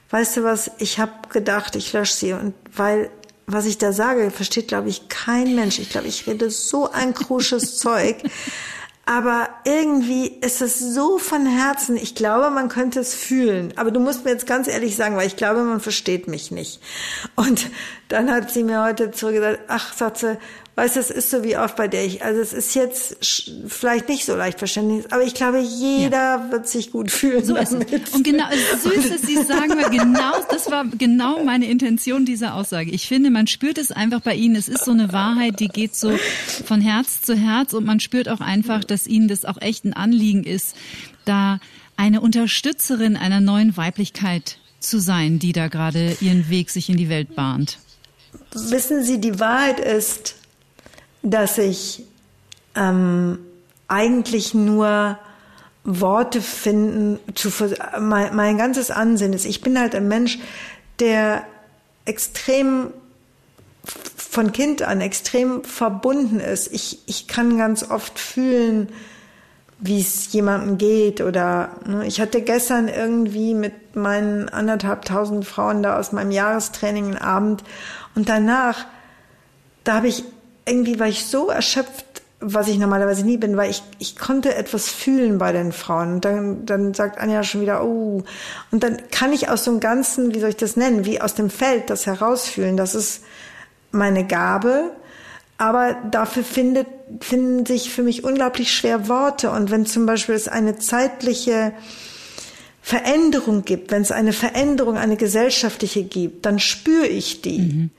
[0.09, 0.71] Weißt du was?
[0.77, 3.09] Ich habe gedacht, ich lösche sie und weil
[3.45, 5.79] was ich da sage, versteht, glaube ich, kein Mensch.
[5.79, 8.17] Ich glaube, ich rede so ein krusches Zeug.
[9.05, 11.97] Aber irgendwie ist es so von Herzen.
[11.97, 13.73] Ich glaube, man könnte es fühlen.
[13.75, 16.79] Aber du musst mir jetzt ganz ehrlich sagen, weil ich glaube, man versteht mich nicht.
[17.35, 17.69] Und
[18.07, 20.37] dann hat sie mir heute zurückgesagt, ach, sagt sie,
[20.75, 23.17] Weißt du, es ist so wie oft bei der ich, also es ist jetzt
[23.67, 26.51] vielleicht nicht so leicht verständlich, aber ich glaube, jeder ja.
[26.51, 27.45] wird sich gut fühlen.
[27.45, 27.91] So damit.
[27.91, 28.13] ist es.
[28.13, 28.45] Und genau,
[28.81, 32.89] süß, dass Sie sagen, wir genau, das war genau meine Intention dieser Aussage.
[32.89, 34.55] Ich finde, man spürt es einfach bei Ihnen.
[34.55, 36.17] Es ist so eine Wahrheit, die geht so
[36.65, 39.93] von Herz zu Herz und man spürt auch einfach, dass Ihnen das auch echt ein
[39.93, 40.75] Anliegen ist,
[41.25, 41.59] da
[41.97, 47.09] eine Unterstützerin einer neuen Weiblichkeit zu sein, die da gerade ihren Weg sich in die
[47.09, 47.77] Welt bahnt.
[48.53, 50.35] Wissen Sie, die Wahrheit ist,
[51.23, 52.05] dass ich
[52.75, 53.39] ähm,
[53.87, 55.17] eigentlich nur
[55.83, 57.49] Worte finden, zu,
[57.99, 60.39] mein, mein ganzes Ansinnen ist, ich bin halt ein Mensch,
[60.99, 61.43] der
[62.05, 62.93] extrem
[63.85, 66.71] von Kind an extrem verbunden ist.
[66.71, 68.89] Ich, ich kann ganz oft fühlen,
[69.79, 75.83] wie es jemandem geht oder ne, ich hatte gestern irgendwie mit meinen anderthalb tausend Frauen
[75.83, 77.63] da aus meinem Jahrestraining einen Abend
[78.15, 78.85] und danach,
[79.83, 80.23] da habe ich
[80.65, 82.05] irgendwie war ich so erschöpft,
[82.39, 86.15] was ich normalerweise nie bin, weil ich, ich konnte etwas fühlen bei den Frauen.
[86.15, 88.23] Und dann, dann sagt Anja schon wieder, oh.
[88.71, 91.35] Und dann kann ich aus so einem ganzen, wie soll ich das nennen, wie aus
[91.35, 92.75] dem Feld das herausfühlen.
[92.75, 93.23] Das ist
[93.91, 94.91] meine Gabe.
[95.57, 96.87] Aber dafür findet,
[97.21, 99.49] finden sich für mich unglaublich schwer Worte.
[99.51, 101.73] Und wenn zum Beispiel es eine zeitliche
[102.85, 107.59] Veränderung gibt, wenn es eine Veränderung, eine gesellschaftliche gibt, dann spüre ich die.
[107.59, 107.89] Mhm.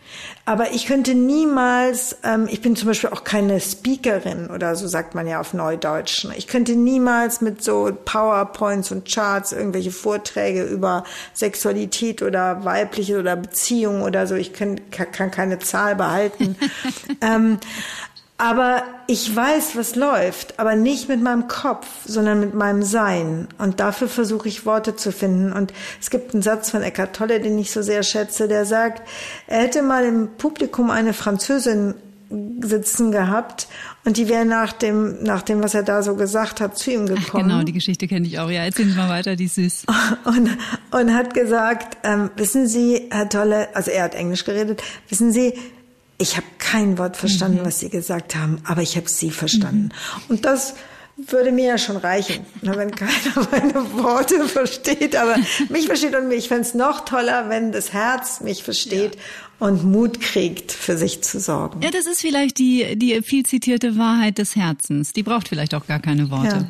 [0.45, 5.15] Aber ich könnte niemals, ähm, ich bin zum Beispiel auch keine Speakerin oder so sagt
[5.15, 6.27] man ja auf Neudeutsch.
[6.37, 13.37] Ich könnte niemals mit so PowerPoints und Charts irgendwelche Vorträge über Sexualität oder weibliche oder
[13.37, 16.57] Beziehung oder so, ich kann, kann keine Zahl behalten.
[17.23, 17.59] ähm,
[18.37, 23.47] aber ich weiß, was läuft, aber nicht mit meinem Kopf, sondern mit meinem Sein.
[23.59, 25.53] Und dafür versuche ich Worte zu finden.
[25.53, 29.03] Und es gibt einen Satz von Eckhart Tolle, den ich so sehr schätze, der sagt,
[29.47, 31.95] er hätte mal im Publikum eine Französin
[32.61, 33.69] sitzen gehabt
[34.05, 37.07] und die wäre nach dem, nach dem, was er da so gesagt hat, zu ihm
[37.07, 37.27] gekommen.
[37.29, 38.51] Ach, genau, die Geschichte kenne ich auch.
[38.51, 39.87] Ja, erzählen Sie mal weiter, die ist süß.
[40.25, 40.51] Und,
[40.91, 45.55] und hat gesagt, ähm, wissen Sie, Herr Tolle, also er hat Englisch geredet, wissen Sie,
[46.19, 47.67] ich habe kein Wort verstanden, mhm.
[47.67, 49.91] was Sie gesagt haben, aber ich habe Sie verstanden.
[50.29, 50.37] Mhm.
[50.37, 50.75] Und das
[51.17, 55.37] würde mir ja schon reichen, wenn keiner meine Worte versteht, aber
[55.69, 59.67] mich versteht und mich fände es noch toller, wenn das Herz mich versteht ja.
[59.67, 61.83] und Mut kriegt, für sich zu sorgen.
[61.83, 65.13] Ja, das ist vielleicht die, die viel zitierte Wahrheit des Herzens.
[65.13, 66.57] Die braucht vielleicht auch gar keine Worte.
[66.57, 66.67] Ja.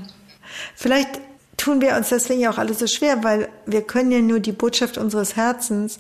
[0.75, 1.21] Vielleicht
[1.57, 4.53] tun wir uns deswegen ja auch alles so schwer, weil wir können ja nur die
[4.53, 5.99] Botschaft unseres Herzens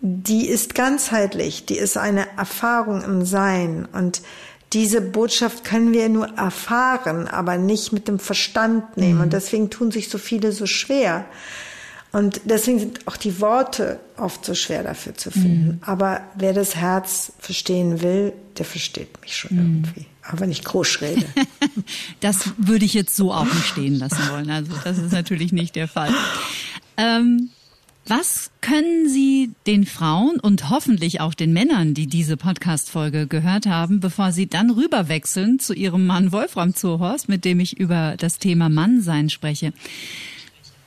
[0.00, 4.22] die ist ganzheitlich, die ist eine Erfahrung im Sein und
[4.72, 9.16] diese Botschaft können wir nur erfahren, aber nicht mit dem Verstand nehmen.
[9.16, 9.20] Mhm.
[9.22, 11.24] Und deswegen tun sich so viele so schwer.
[12.12, 15.66] Und deswegen sind auch die Worte oft so schwer dafür zu finden.
[15.66, 15.78] Mhm.
[15.82, 19.84] Aber wer das Herz verstehen will, der versteht mich schon mhm.
[19.84, 20.06] irgendwie.
[20.22, 21.26] Aber wenn ich groß rede.
[22.20, 24.50] das würde ich jetzt so auch nicht stehen lassen wollen.
[24.50, 26.12] Also das ist natürlich nicht der Fall.
[26.96, 27.50] Ähm,
[28.08, 34.00] was können Sie den Frauen und hoffentlich auch den Männern, die diese Podcast-Folge gehört haben,
[34.00, 38.68] bevor Sie dann rüberwechseln zu Ihrem Mann Wolfram Zuhorst, mit dem ich über das Thema
[38.68, 39.72] Mannsein spreche?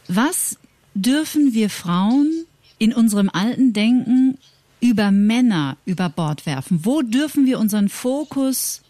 [0.07, 0.57] Was
[0.93, 2.45] dürfen wir Frauen
[2.77, 4.37] in unserem alten Denken
[4.81, 6.81] über Männer über Bord werfen?
[6.83, 8.81] Wo dürfen wir unseren Fokus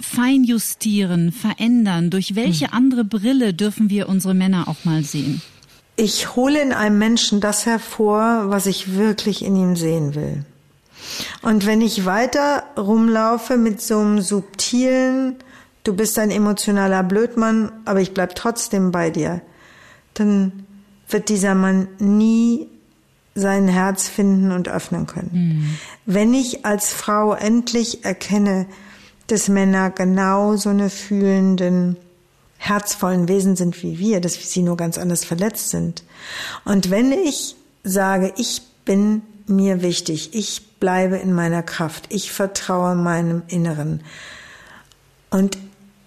[0.00, 2.10] feinjustieren, verändern?
[2.10, 2.74] Durch welche hm.
[2.74, 5.42] andere Brille dürfen wir unsere Männer auch mal sehen?
[5.96, 10.44] Ich hole in einem Menschen das hervor, was ich wirklich in ihm sehen will.
[11.42, 15.36] Und wenn ich weiter rumlaufe mit so einem subtilen,
[15.84, 19.40] du bist ein emotionaler Blödmann, aber ich bleib trotzdem bei dir,
[20.14, 20.66] dann
[21.08, 22.68] wird dieser Mann nie
[23.34, 25.30] sein Herz finden und öffnen können.
[25.32, 25.76] Mhm.
[26.06, 28.66] Wenn ich als Frau endlich erkenne,
[29.26, 31.96] dass Männer genau so eine fühlenden,
[32.68, 36.02] herzvollen Wesen sind wie wir, dass sie nur ganz anders verletzt sind.
[36.64, 42.06] Und wenn ich sage, ich bin mir wichtig, ich bleibe in meiner Kraft.
[42.10, 44.02] Ich vertraue meinem Inneren.
[45.30, 45.58] Und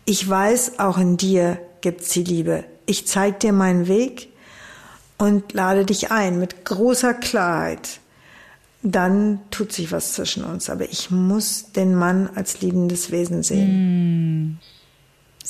[0.05, 2.63] ich weiß, auch in dir gibt's die Liebe.
[2.85, 4.29] Ich zeig dir meinen Weg
[5.17, 7.99] und lade dich ein mit großer Klarheit.
[8.81, 10.69] Dann tut sich was zwischen uns.
[10.69, 14.53] Aber ich muss den Mann als liebendes Wesen sehen.
[14.53, 14.57] Mm.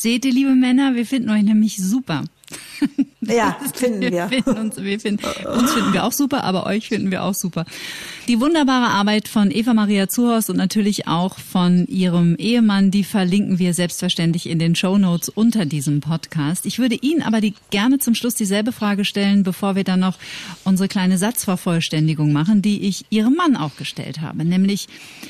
[0.01, 2.23] Seht ihr, liebe Männer, wir finden euch nämlich super.
[3.21, 4.11] Ja, finden wir.
[4.11, 4.27] wir.
[4.29, 7.65] Finden uns, wir finden, uns finden wir auch super, aber euch finden wir auch super.
[8.27, 13.59] Die wunderbare Arbeit von Eva Maria Zuhorst und natürlich auch von ihrem Ehemann, die verlinken
[13.59, 16.65] wir selbstverständlich in den Show Notes unter diesem Podcast.
[16.65, 20.17] Ich würde Ihnen aber die, gerne zum Schluss dieselbe Frage stellen, bevor wir dann noch
[20.63, 24.45] unsere kleine Satzvervollständigung machen, die ich Ihrem Mann auch gestellt habe.
[24.45, 24.87] Nämlich,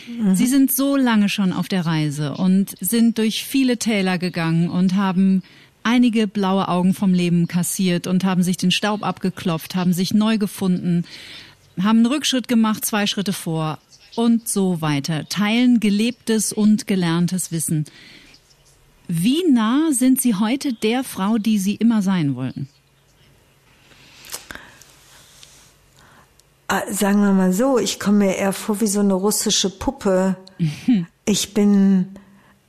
[0.07, 0.36] mhm.
[0.36, 4.95] Sie sind so lange schon auf der Reise und sind durch viele Täler gegangen und
[4.95, 5.41] haben
[5.89, 10.37] einige blaue Augen vom Leben kassiert und haben sich den Staub abgeklopft, haben sich neu
[10.37, 11.03] gefunden,
[11.81, 13.79] haben einen Rückschritt gemacht, zwei Schritte vor
[14.15, 15.27] und so weiter.
[15.29, 17.85] Teilen gelebtes und gelerntes Wissen.
[19.07, 22.69] Wie nah sind Sie heute der Frau, die Sie immer sein wollten?
[26.67, 30.37] Ah, sagen wir mal so, ich komme mir eher vor wie so eine russische Puppe.
[31.25, 32.18] Ich bin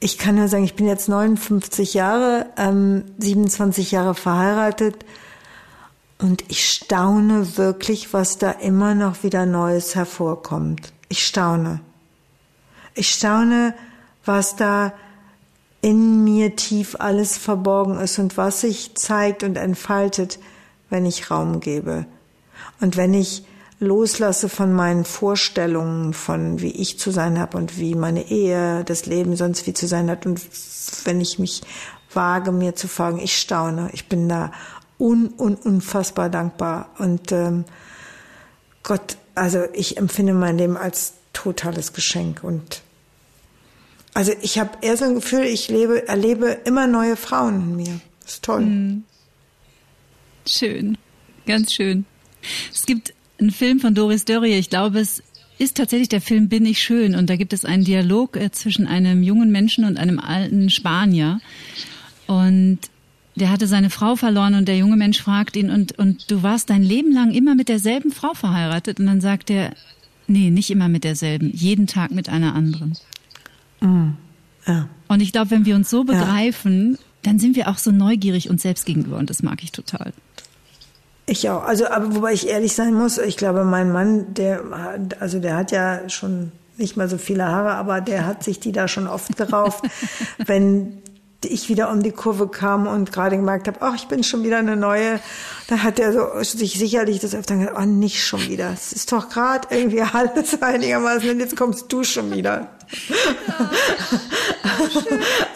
[0.00, 5.04] ich kann nur sagen, ich bin jetzt 59 Jahre, ähm, 27 Jahre verheiratet
[6.18, 10.92] und ich staune wirklich, was da immer noch wieder Neues hervorkommt.
[11.08, 11.80] Ich staune.
[12.94, 13.74] Ich staune,
[14.24, 14.92] was da
[15.82, 20.38] in mir tief alles verborgen ist und was sich zeigt und entfaltet,
[20.88, 22.06] wenn ich Raum gebe.
[22.80, 23.44] Und wenn ich
[23.80, 29.06] loslasse von meinen Vorstellungen von wie ich zu sein habe und wie meine Ehe, das
[29.06, 30.40] Leben sonst wie zu sein hat und
[31.04, 31.62] wenn ich mich
[32.12, 33.88] wage, mir zu folgen, ich staune.
[33.92, 34.52] Ich bin da
[34.98, 37.64] un, un unfassbar dankbar und ähm,
[38.82, 42.82] Gott, also ich empfinde mein Leben als totales Geschenk und
[44.12, 48.00] also ich habe eher so ein Gefühl, ich lebe, erlebe immer neue Frauen in mir.
[48.22, 48.62] Das ist toll.
[48.62, 49.04] Hm.
[50.46, 50.98] Schön,
[51.46, 52.04] ganz schön.
[52.72, 54.54] Es gibt ein Film von Doris Dörrie.
[54.54, 55.22] Ich glaube, es
[55.58, 58.86] ist tatsächlich der Film Bin ich schön und da gibt es einen Dialog äh, zwischen
[58.86, 61.40] einem jungen Menschen und einem alten Spanier
[62.26, 62.78] und
[63.36, 66.70] der hatte seine Frau verloren und der junge Mensch fragt ihn und und du warst
[66.70, 69.74] dein Leben lang immer mit derselben Frau verheiratet und dann sagt er
[70.26, 72.96] nee, nicht immer mit derselben, jeden Tag mit einer anderen.
[73.80, 74.10] Mm,
[74.66, 74.88] ja.
[75.08, 76.98] Und ich glaube, wenn wir uns so begreifen, ja.
[77.22, 80.12] dann sind wir auch so neugierig uns selbst gegenüber und das mag ich total.
[81.30, 81.62] Ich auch.
[81.62, 84.64] Also, aber wobei ich ehrlich sein muss, ich glaube, mein Mann, der,
[85.20, 88.72] also der hat ja schon nicht mal so viele Haare, aber der hat sich die
[88.72, 89.84] da schon oft gerauft,
[90.44, 91.00] wenn
[91.48, 94.58] ich wieder um die Kurve kam und gerade gemerkt habe, ach, ich bin schon wieder
[94.58, 95.20] eine neue,
[95.68, 98.72] da hat er so sich sicherlich das öfter gesagt, oh, nicht schon wieder.
[98.72, 102.68] Es ist doch gerade irgendwie alles einigermaßen und jetzt kommst du schon wieder.
[103.08, 103.16] Ja.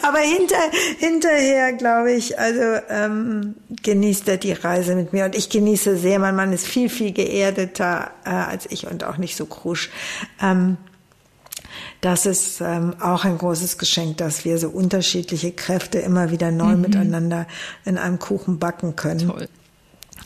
[0.01, 0.55] Aber hinter,
[0.99, 6.19] hinterher, glaube ich, also ähm, genießt er die Reise mit mir und ich genieße sehr.
[6.19, 9.89] Mein Mann ist viel, viel geerdeter äh, als ich und auch nicht so krusch.
[10.41, 10.77] Ähm,
[12.05, 16.75] das ist ähm, auch ein großes Geschenk, dass wir so unterschiedliche Kräfte immer wieder neu
[16.75, 16.81] mhm.
[16.81, 17.47] miteinander
[17.83, 19.27] in einem Kuchen backen können.
[19.27, 19.49] Toll.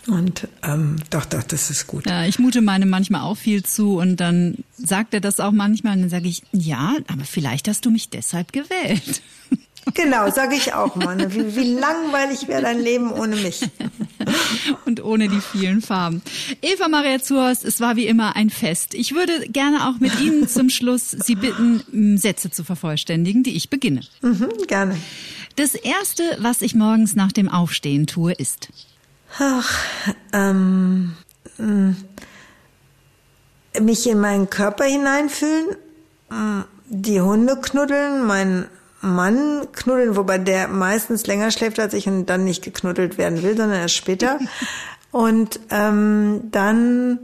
[0.07, 2.05] Und ähm, doch, doch, das ist gut.
[2.05, 5.93] Ja, ich mute meinem manchmal auch viel zu und dann sagt er das auch manchmal
[5.93, 9.21] und dann sage ich, ja, aber vielleicht hast du mich deshalb gewählt.
[9.93, 11.15] Genau, sage ich auch mal.
[11.15, 11.33] Ne?
[11.33, 13.61] Wie, wie langweilig wäre dein Leben ohne mich.
[14.85, 16.21] Und ohne die vielen Farben.
[16.61, 18.93] Eva Maria Zuhorst, es war wie immer ein Fest.
[18.93, 23.69] Ich würde gerne auch mit Ihnen zum Schluss Sie bitten, Sätze zu vervollständigen, die ich
[23.69, 24.01] beginne.
[24.21, 24.97] Mhm, gerne.
[25.55, 28.69] Das Erste, was ich morgens nach dem Aufstehen tue, ist.
[29.37, 29.77] Ach,
[30.33, 31.13] ähm,
[33.79, 35.75] mich in meinen Körper hineinfühlen,
[36.87, 38.65] die Hunde knuddeln, meinen
[39.01, 43.55] Mann knuddeln, wobei der meistens länger schläft als ich und dann nicht geknuddelt werden will,
[43.55, 44.39] sondern erst später.
[45.11, 47.19] und ähm, dann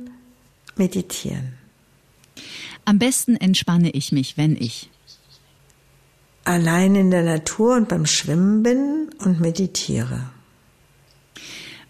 [0.75, 1.53] meditieren.
[2.85, 4.89] Am besten entspanne ich mich, wenn ich
[6.43, 10.29] allein in der Natur und beim Schwimmen bin und meditiere.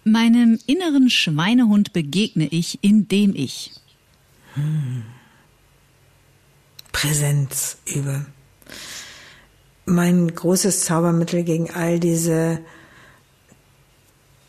[0.05, 3.71] Meinem inneren Schweinehund begegne ich, indem ich
[4.53, 5.03] hm.
[6.91, 8.25] Präsenz übe.
[9.85, 12.59] Mein großes Zaubermittel gegen all diese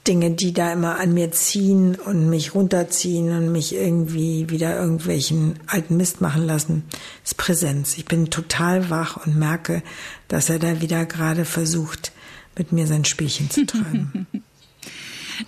[0.06, 5.58] Dinge, die da immer an mir ziehen und mich runterziehen und mich irgendwie wieder irgendwelchen
[5.66, 6.84] alten Mist machen lassen,
[7.24, 7.98] ist Präsenz.
[7.98, 9.82] Ich bin total wach und merke,
[10.28, 12.12] dass er da wieder gerade versucht,
[12.56, 14.26] mit mir sein Spielchen zu treiben.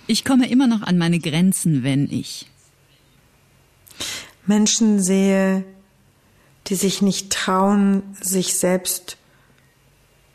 [0.05, 2.45] Ich komme immer noch an meine Grenzen, wenn ich
[4.45, 5.63] Menschen sehe,
[6.67, 9.17] die sich nicht trauen, sich selbst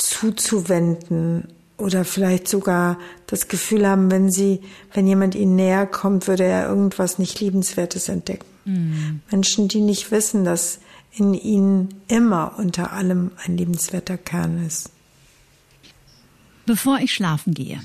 [0.05, 4.61] zuzuwenden oder vielleicht sogar das Gefühl haben, wenn sie,
[4.93, 8.47] wenn jemand ihnen näher kommt, würde er irgendwas nicht Liebenswertes entdecken.
[8.65, 9.21] Mhm.
[9.31, 10.79] Menschen, die nicht wissen, dass
[11.13, 14.91] in ihnen immer unter allem ein liebenswerter Kern ist.
[16.67, 17.81] Bevor ich schlafen gehe,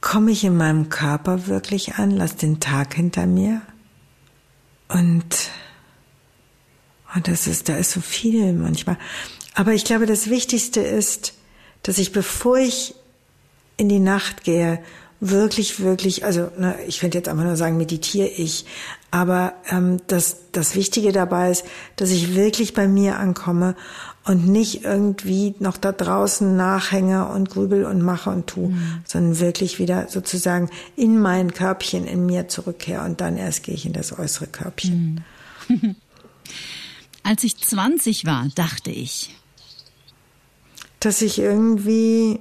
[0.00, 3.62] komme ich in meinem Körper wirklich an, lass den Tag hinter mir
[4.88, 5.50] und,
[7.14, 8.98] und das ist, da ist so viel manchmal.
[9.54, 11.34] Aber ich glaube, das Wichtigste ist,
[11.82, 12.94] dass ich, bevor ich
[13.76, 14.82] in die Nacht gehe,
[15.20, 18.66] wirklich, wirklich, also ne, ich könnte jetzt einfach nur sagen, meditiere ich,
[19.12, 21.64] aber ähm, das, das Wichtige dabei ist,
[21.96, 23.76] dass ich wirklich bei mir ankomme
[24.24, 29.02] und nicht irgendwie noch da draußen nachhänge und grübel und mache und tu, mhm.
[29.04, 33.86] sondern wirklich wieder sozusagen in mein Körbchen in mir zurückkehre und dann erst gehe ich
[33.86, 35.24] in das äußere Körbchen.
[35.68, 35.96] Mhm.
[37.22, 39.36] Als ich 20 war, dachte ich,
[41.04, 42.38] dass ich irgendwie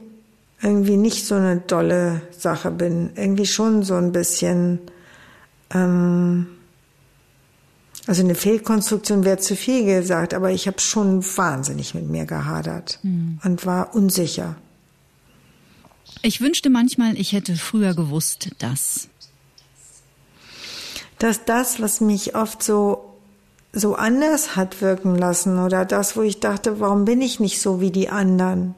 [0.62, 3.12] irgendwie nicht so eine dolle Sache bin.
[3.16, 4.80] Irgendwie schon so ein bisschen,
[5.72, 6.48] ähm,
[8.06, 13.00] also eine Fehlkonstruktion wäre zu viel gesagt, aber ich habe schon wahnsinnig mit mir gehadert
[13.02, 13.40] mhm.
[13.44, 14.56] und war unsicher.
[16.22, 19.08] Ich wünschte manchmal, ich hätte früher gewusst, dass.
[21.18, 23.11] Dass das, was mich oft so
[23.74, 27.80] so anders hat wirken lassen oder das, wo ich dachte, warum bin ich nicht so
[27.80, 28.76] wie die anderen,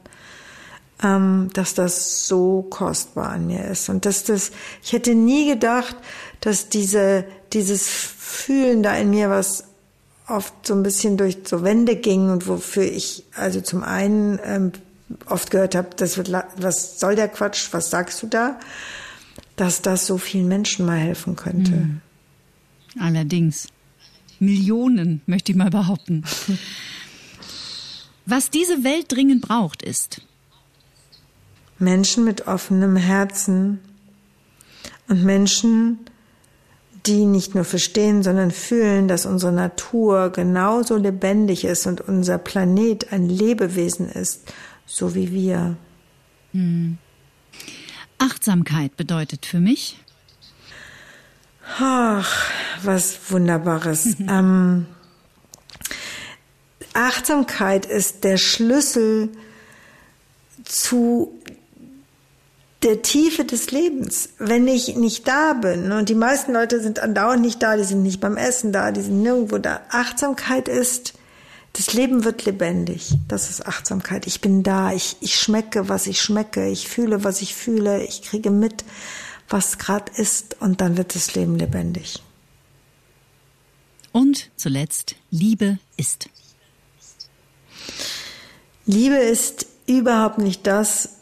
[1.02, 5.96] ähm, dass das so kostbar an mir ist und dass das, ich hätte nie gedacht,
[6.40, 7.24] dass diese
[7.54, 9.64] dieses Fühlen da in mir was
[10.26, 14.72] oft so ein bisschen durch so Wände ging und wofür ich also zum einen ähm,
[15.26, 18.58] oft gehört habe, das wird, was soll der Quatsch, was sagst du da,
[19.56, 21.72] dass das so vielen Menschen mal helfen könnte.
[21.72, 22.00] Mhm.
[22.98, 23.68] Allerdings.
[24.44, 26.24] Millionen, möchte ich mal behaupten.
[28.26, 30.22] Was diese Welt dringend braucht, ist
[31.78, 33.80] Menschen mit offenem Herzen
[35.08, 35.98] und Menschen,
[37.04, 43.12] die nicht nur verstehen, sondern fühlen, dass unsere Natur genauso lebendig ist und unser Planet
[43.12, 44.52] ein Lebewesen ist,
[44.86, 45.76] so wie wir.
[46.52, 46.96] Hm.
[48.18, 49.98] Achtsamkeit bedeutet für mich
[51.78, 52.50] Ach,
[52.82, 54.16] was Wunderbares.
[54.28, 54.86] ähm,
[56.94, 59.30] Achtsamkeit ist der Schlüssel
[60.64, 61.32] zu
[62.82, 64.30] der Tiefe des Lebens.
[64.38, 68.02] Wenn ich nicht da bin, und die meisten Leute sind andauernd nicht da, die sind
[68.02, 69.80] nicht beim Essen da, die sind nirgendwo da.
[69.90, 71.14] Achtsamkeit ist,
[71.72, 73.14] das Leben wird lebendig.
[73.26, 74.26] Das ist Achtsamkeit.
[74.26, 78.22] Ich bin da, ich, ich schmecke, was ich schmecke, ich fühle, was ich fühle, ich
[78.22, 78.84] kriege mit,
[79.48, 82.22] was gerade ist und dann wird das Leben lebendig.
[84.14, 86.30] Und zuletzt, Liebe ist.
[88.86, 91.16] Liebe ist überhaupt nicht das,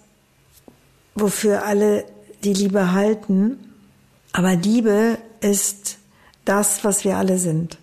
[1.14, 2.04] wofür alle
[2.44, 3.56] die Liebe halten,
[4.32, 5.96] aber Liebe ist
[6.44, 7.78] das, was wir alle sind.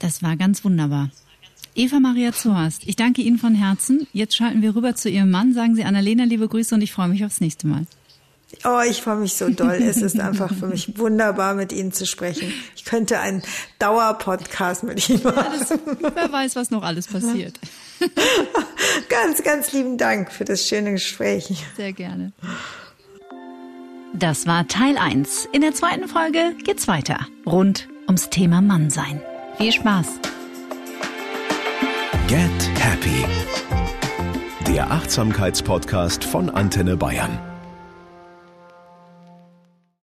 [0.00, 1.10] Das war ganz wunderbar.
[1.76, 4.08] Eva Maria Zuhast, ich danke Ihnen von Herzen.
[4.12, 5.54] Jetzt schalten wir rüber zu Ihrem Mann.
[5.54, 7.86] Sagen Sie Annalena liebe Grüße und ich freue mich aufs nächste Mal.
[8.64, 9.74] Oh, ich freue mich so doll.
[9.74, 12.52] Es ist einfach für mich wunderbar, mit Ihnen zu sprechen.
[12.76, 13.42] Ich könnte einen
[13.78, 15.38] Dauerpodcast mit Ihnen machen.
[15.38, 15.74] Alles,
[16.14, 17.58] wer weiß, was noch alles passiert.
[19.08, 21.64] ganz, ganz lieben Dank für das schöne Gespräch.
[21.76, 22.32] Sehr gerne.
[24.14, 25.48] Das war Teil 1.
[25.52, 27.26] In der zweiten Folge geht's weiter.
[27.46, 29.20] Rund ums Thema Mannsein.
[29.56, 30.06] Viel Spaß.
[32.28, 33.24] Get Happy.
[34.68, 37.51] Der Achtsamkeitspodcast von Antenne Bayern.